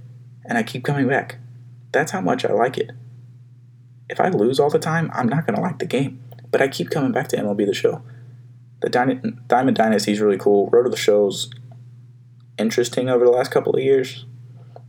and 0.46 0.58
I 0.58 0.64
keep 0.64 0.84
coming 0.84 1.08
back. 1.08 1.38
That's 1.92 2.12
how 2.12 2.22
much 2.22 2.46
I 2.46 2.54
like 2.54 2.78
it. 2.78 2.92
If 4.10 4.20
I 4.20 4.30
lose 4.30 4.60
all 4.60 4.70
the 4.70 4.80
time, 4.80 5.10
I'm 5.14 5.28
not 5.28 5.46
going 5.46 5.56
to 5.56 5.62
like 5.62 5.80
the 5.80 5.86
game. 5.86 6.24
But 6.50 6.62
I 6.62 6.68
keep 6.68 6.90
coming 6.90 7.12
back 7.12 7.28
to 7.30 7.38
MLB 7.38 7.66
The 7.66 7.74
Show 7.74 8.04
the 8.82 8.90
Diamond 8.90 9.76
Dynasty 9.76 10.12
is 10.12 10.22
really 10.22 10.38
cool. 10.38 10.70
Road 10.70 10.84
to 10.84 10.90
the 10.90 10.98
Show's 10.98 11.50
interesting 12.58 13.10
over 13.10 13.26
the 13.26 13.32
last 13.32 13.52
couple 13.52 13.76
of 13.76 13.82
years, 13.82 14.26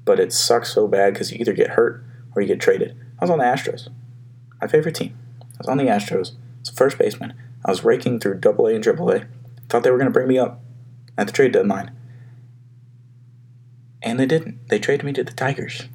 but 0.05 0.21
it 0.21 0.33
sucks 0.33 0.73
so 0.73 0.87
bad 0.87 1.15
because 1.15 1.33
you 1.33 1.39
either 1.41 1.53
get 1.53 1.71
hurt 1.71 2.05
or 2.35 2.43
you 2.43 2.49
get 2.49 2.61
traded. 2.61 2.97
I 3.19 3.25
was 3.25 3.31
on 3.31 3.39
the 3.39 3.45
Astros, 3.45 3.89
my 4.61 4.67
favorite 4.67 4.95
team. 4.95 5.17
I 5.59 5.61
was 5.61 5.69
on 5.69 5.79
the 5.79 5.85
Astros. 5.85 6.33
As 6.63 6.71
a 6.71 6.73
first 6.73 6.99
baseman. 6.99 7.35
I 7.65 7.71
was 7.71 7.85
raking 7.85 8.21
through 8.21 8.39
Double 8.39 8.67
A 8.67 8.75
and 8.75 8.83
Triple 8.83 9.11
A. 9.11 9.25
Thought 9.69 9.83
they 9.83 9.91
were 9.91 9.99
going 9.99 10.07
to 10.07 10.13
bring 10.13 10.29
me 10.29 10.39
up 10.39 10.61
at 11.17 11.27
the 11.27 11.33
trade 11.33 11.53
deadline, 11.53 11.91
and 14.01 14.19
they 14.19 14.27
didn't. 14.27 14.69
They 14.69 14.79
traded 14.79 15.05
me 15.05 15.13
to 15.15 15.25
the 15.25 15.33
Tigers. 15.33 15.89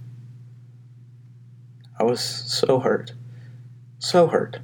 I 1.97 2.03
was 2.03 2.19
so 2.19 2.79
hurt, 2.79 3.13
so 3.99 4.27
hurt. 4.27 4.59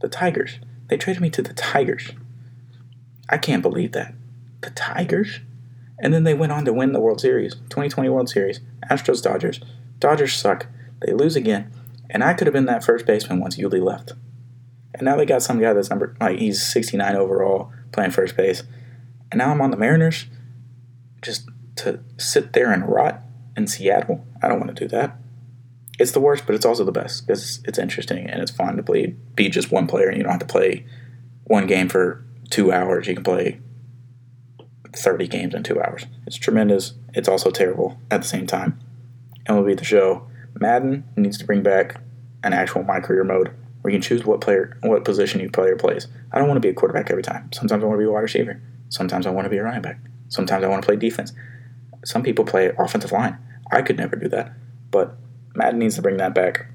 The 0.00 0.08
Tigers. 0.08 0.58
They 0.88 0.96
traded 0.96 1.22
me 1.22 1.30
to 1.30 1.42
the 1.42 1.52
Tigers. 1.52 2.12
I 3.28 3.38
can't 3.38 3.62
believe 3.62 3.92
that. 3.92 4.14
The 4.62 4.70
Tigers? 4.70 5.40
And 5.98 6.12
then 6.12 6.24
they 6.24 6.34
went 6.34 6.52
on 6.52 6.64
to 6.64 6.72
win 6.72 6.92
the 6.92 7.00
World 7.00 7.20
Series, 7.20 7.54
2020 7.54 8.08
World 8.08 8.28
Series. 8.28 8.60
Astros, 8.90 9.22
Dodgers. 9.22 9.60
Dodgers 9.98 10.34
suck. 10.34 10.66
They 11.00 11.12
lose 11.12 11.36
again. 11.36 11.70
And 12.10 12.22
I 12.22 12.34
could 12.34 12.46
have 12.46 12.54
been 12.54 12.66
that 12.66 12.84
first 12.84 13.06
baseman 13.06 13.40
once 13.40 13.56
Yuli 13.56 13.82
left. 13.82 14.12
And 14.94 15.02
now 15.02 15.16
they 15.16 15.26
got 15.26 15.42
some 15.42 15.60
guy 15.60 15.72
that's 15.72 15.90
number 15.90 16.16
like 16.20 16.38
he's 16.38 16.64
69 16.64 17.16
overall 17.16 17.72
playing 17.92 18.12
first 18.12 18.36
base. 18.36 18.62
And 19.30 19.38
now 19.38 19.50
I'm 19.50 19.60
on 19.60 19.70
the 19.70 19.76
Mariners 19.76 20.26
just 21.22 21.48
to 21.76 22.00
sit 22.18 22.52
there 22.52 22.72
and 22.72 22.88
rot 22.88 23.20
in 23.56 23.66
Seattle. 23.66 24.24
I 24.42 24.48
don't 24.48 24.60
want 24.60 24.76
to 24.76 24.84
do 24.84 24.88
that. 24.88 25.16
It's 25.98 26.12
the 26.12 26.20
worst, 26.20 26.44
but 26.46 26.54
it's 26.54 26.66
also 26.66 26.84
the 26.84 26.92
best 26.92 27.26
because 27.26 27.60
it's 27.64 27.78
interesting 27.78 28.28
and 28.28 28.42
it's 28.42 28.50
fun 28.50 28.76
to 28.76 28.82
play. 28.82 29.14
Be 29.34 29.48
just 29.48 29.70
one 29.70 29.86
player, 29.86 30.08
and 30.08 30.16
you 30.16 30.22
don't 30.22 30.32
have 30.32 30.40
to 30.40 30.46
play 30.46 30.84
one 31.44 31.66
game 31.66 31.88
for 31.88 32.24
two 32.50 32.72
hours. 32.72 33.06
You 33.06 33.14
can 33.14 33.24
play 33.24 33.60
30 34.92 35.28
games 35.28 35.54
in 35.54 35.62
two 35.62 35.80
hours. 35.80 36.06
It's 36.26 36.36
tremendous. 36.36 36.94
It's 37.14 37.28
also 37.28 37.50
terrible 37.50 37.98
at 38.10 38.22
the 38.22 38.28
same 38.28 38.46
time. 38.46 38.80
Be 39.46 39.74
the 39.74 39.84
show. 39.84 40.26
Madden 40.60 41.04
needs 41.16 41.38
to 41.38 41.44
bring 41.44 41.62
back 41.62 42.00
an 42.42 42.52
actual 42.52 42.84
my 42.84 43.00
career 43.00 43.24
mode 43.24 43.50
where 43.80 43.92
you 43.92 43.98
can 43.98 44.02
choose 44.02 44.24
what 44.24 44.40
player, 44.40 44.76
what 44.82 45.04
position 45.04 45.40
you 45.40 45.50
player 45.50 45.76
plays. 45.76 46.06
I 46.32 46.38
don't 46.38 46.48
want 46.48 46.56
to 46.56 46.66
be 46.66 46.70
a 46.70 46.74
quarterback 46.74 47.10
every 47.10 47.22
time. 47.22 47.52
Sometimes 47.52 47.82
I 47.82 47.86
want 47.86 47.98
to 47.98 48.04
be 48.04 48.08
a 48.08 48.12
wide 48.12 48.20
receiver. 48.20 48.60
Sometimes 48.88 49.26
I 49.26 49.30
want 49.30 49.44
to 49.44 49.50
be 49.50 49.58
a 49.58 49.62
running 49.62 49.82
back. 49.82 49.98
Sometimes 50.28 50.64
I 50.64 50.68
want 50.68 50.82
to 50.82 50.86
play 50.86 50.96
defense. 50.96 51.32
Some 52.04 52.22
people 52.22 52.44
play 52.44 52.72
offensive 52.78 53.12
line. 53.12 53.38
I 53.70 53.82
could 53.82 53.96
never 53.96 54.16
do 54.16 54.28
that, 54.28 54.52
but 54.90 55.16
Madden 55.54 55.80
needs 55.80 55.96
to 55.96 56.02
bring 56.02 56.16
that 56.18 56.34
back. 56.34 56.66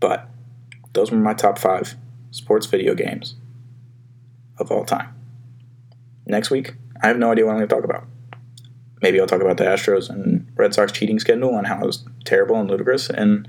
But 0.00 0.28
those 0.92 1.10
were 1.10 1.18
my 1.18 1.34
top 1.34 1.58
five 1.58 1.96
sports 2.30 2.66
video 2.66 2.94
games 2.94 3.34
of 4.58 4.70
all 4.70 4.84
time. 4.84 5.14
Next 6.26 6.50
week, 6.50 6.74
I 7.02 7.08
have 7.08 7.18
no 7.18 7.32
idea 7.32 7.46
what 7.46 7.52
I'm 7.52 7.58
going 7.58 7.68
to 7.68 7.74
talk 7.74 7.84
about. 7.84 8.06
Maybe 9.00 9.20
I'll 9.20 9.26
talk 9.26 9.40
about 9.40 9.56
the 9.56 9.64
Astros 9.64 10.10
and 10.10 10.50
Red 10.56 10.74
Sox 10.74 10.92
cheating 10.92 11.18
scandal 11.18 11.56
and 11.56 11.66
how 11.66 11.80
it 11.80 11.86
was 11.86 12.04
terrible 12.24 12.56
and 12.56 12.68
ludicrous 12.68 13.08
and 13.08 13.48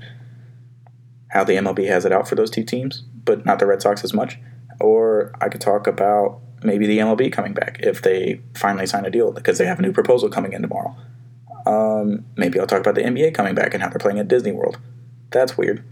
how 1.28 1.44
the 1.44 1.54
MLB 1.54 1.86
has 1.88 2.04
it 2.04 2.12
out 2.12 2.28
for 2.28 2.34
those 2.34 2.50
two 2.50 2.64
teams, 2.64 3.02
but 3.24 3.44
not 3.44 3.58
the 3.58 3.66
Red 3.66 3.82
Sox 3.82 4.04
as 4.04 4.12
much. 4.12 4.38
Or 4.80 5.32
I 5.40 5.48
could 5.48 5.60
talk 5.60 5.86
about 5.86 6.40
maybe 6.62 6.86
the 6.86 6.98
MLB 6.98 7.32
coming 7.32 7.54
back 7.54 7.78
if 7.80 8.02
they 8.02 8.40
finally 8.54 8.86
sign 8.86 9.04
a 9.04 9.10
deal 9.10 9.32
because 9.32 9.58
they 9.58 9.66
have 9.66 9.78
a 9.78 9.82
new 9.82 9.92
proposal 9.92 10.28
coming 10.28 10.52
in 10.52 10.62
tomorrow. 10.62 10.96
Um, 11.66 12.24
maybe 12.36 12.58
I'll 12.58 12.66
talk 12.66 12.80
about 12.80 12.94
the 12.94 13.02
NBA 13.02 13.34
coming 13.34 13.54
back 13.54 13.74
and 13.74 13.82
how 13.82 13.88
they're 13.88 13.98
playing 13.98 14.18
at 14.18 14.28
Disney 14.28 14.52
World. 14.52 14.78
That's 15.30 15.56
weird. 15.56 15.84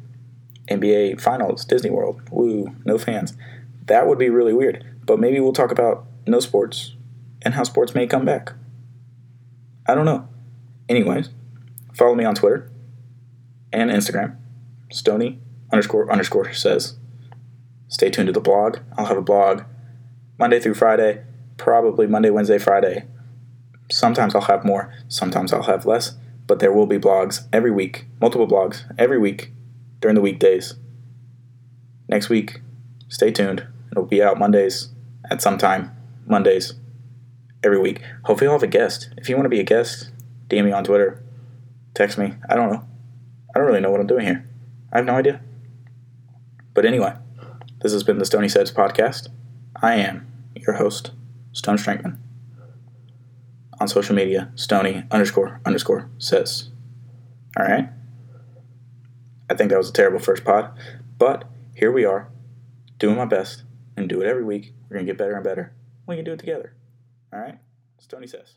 NBA 0.69 1.21
Finals, 1.21 1.65
Disney 1.65 1.91
World. 1.91 2.21
Woo, 2.31 2.75
no 2.85 2.99
fans. 2.99 3.37
That 3.87 4.07
would 4.07 4.19
be 4.19 4.29
really 4.29 4.53
weird. 4.53 4.85
But 5.05 5.19
maybe 5.19 5.41
we'll 5.41 5.53
talk 5.53 5.71
about 5.71 6.05
no 6.27 6.41
sports 6.41 6.95
and 7.43 7.55
how 7.55 7.63
sports 7.63 7.95
may 7.95 8.07
come 8.07 8.25
back. 8.25 8.53
I 9.89 9.95
don't 9.95 10.05
know. 10.05 10.29
Anyways, 10.89 11.31
follow 11.95 12.15
me 12.15 12.25
on 12.25 12.35
Twitter 12.35 12.71
and 13.73 13.91
Instagram. 13.91 14.37
Stony 14.93 15.41
underscore 15.73 16.13
underscore 16.13 16.53
says. 16.53 16.97
Stay 17.89 18.11
tuned 18.11 18.27
to 18.27 18.33
the 18.33 18.41
blog. 18.41 18.79
I'll 18.99 19.07
have 19.07 19.17
a 19.17 19.23
blog 19.23 19.63
Monday 20.39 20.61
through 20.61 20.75
Friday, 20.75 21.25
probably 21.57 22.07
Monday, 22.07 22.29
Wednesday, 22.29 22.59
Friday. 22.59 23.05
Sometimes 23.91 24.35
I'll 24.35 24.43
have 24.43 24.65
more, 24.65 24.93
sometimes 25.09 25.55
I'll 25.55 25.63
have 25.63 25.87
less, 25.87 26.17
but 26.47 26.59
there 26.59 26.73
will 26.73 26.87
be 26.87 26.99
blogs 26.99 27.49
every 27.51 27.71
week, 27.71 28.07
multiple 28.21 28.47
blogs 28.47 28.83
every 28.99 29.19
week 29.19 29.53
during 30.01 30.15
the 30.15 30.21
weekdays. 30.21 30.75
Next 32.09 32.29
week, 32.29 32.61
stay 33.09 33.33
tuned. 33.33 33.67
It'll 33.91 34.05
be 34.05 34.23
out 34.23 34.39
Mondays 34.39 34.91
at 35.31 35.41
some 35.41 35.57
time, 35.57 35.97
Mondays, 36.27 36.75
every 37.63 37.79
week. 37.79 38.03
Hopefully, 38.25 38.49
I'll 38.49 38.55
have 38.55 38.63
a 38.63 38.67
guest. 38.67 39.11
If 39.17 39.29
you 39.29 39.37
want 39.37 39.47
to 39.47 39.51
be 39.51 39.61
a 39.61 39.65
guest, 39.65 40.11
DM 40.49 40.65
me 40.65 40.73
on 40.73 40.85
Twitter, 40.85 41.23
text 41.95 42.19
me. 42.19 42.35
I 42.49 42.55
don't 42.55 42.73
know. 42.73 42.85
I 43.55 43.59
don't 43.59 43.67
really 43.67 43.81
know 43.81 43.91
what 43.91 44.01
I'm 44.01 44.07
doing 44.07 44.25
here. 44.25 44.49
I 44.93 44.99
have 44.99 45.07
no 45.07 45.15
idea. 45.15 45.41
But 46.75 46.85
anyway, 46.85 47.15
this 47.81 47.93
has 47.93 48.05
been 48.05 48.19
the 48.19 48.25
Stony 48.25 48.49
Says 48.49 48.71
podcast. 48.71 49.29
I 49.81 49.95
am 49.95 50.27
your 50.55 50.75
host, 50.77 51.13
Stone 51.53 51.77
Strankman. 51.77 52.19
On 53.81 53.89
social 53.89 54.15
media, 54.15 54.51
Stony 54.55 55.05
underscore 55.11 55.61
underscore 55.65 56.11
says. 56.19 56.71
All 57.57 57.65
right. 57.65 57.89
I 59.49 59.55
think 59.55 59.71
that 59.71 59.79
was 59.79 59.89
a 59.89 59.93
terrible 59.93 60.19
first 60.19 60.45
pod, 60.45 60.77
but 61.17 61.45
here 61.75 61.93
we 61.93 62.05
are, 62.05 62.29
doing 62.99 63.17
my 63.17 63.25
best 63.25 63.63
and 63.97 64.09
do 64.09 64.21
it 64.21 64.27
every 64.27 64.45
week. 64.45 64.75
We're 64.89 64.97
gonna 64.97 65.07
get 65.07 65.17
better 65.17 65.35
and 65.35 65.45
better. 65.45 65.73
We 66.07 66.17
can 66.17 66.25
do 66.25 66.33
it 66.33 66.41
together. 66.41 66.75
All 67.33 67.41
right. 67.41 67.59
tony 68.09 68.27
says. 68.27 68.55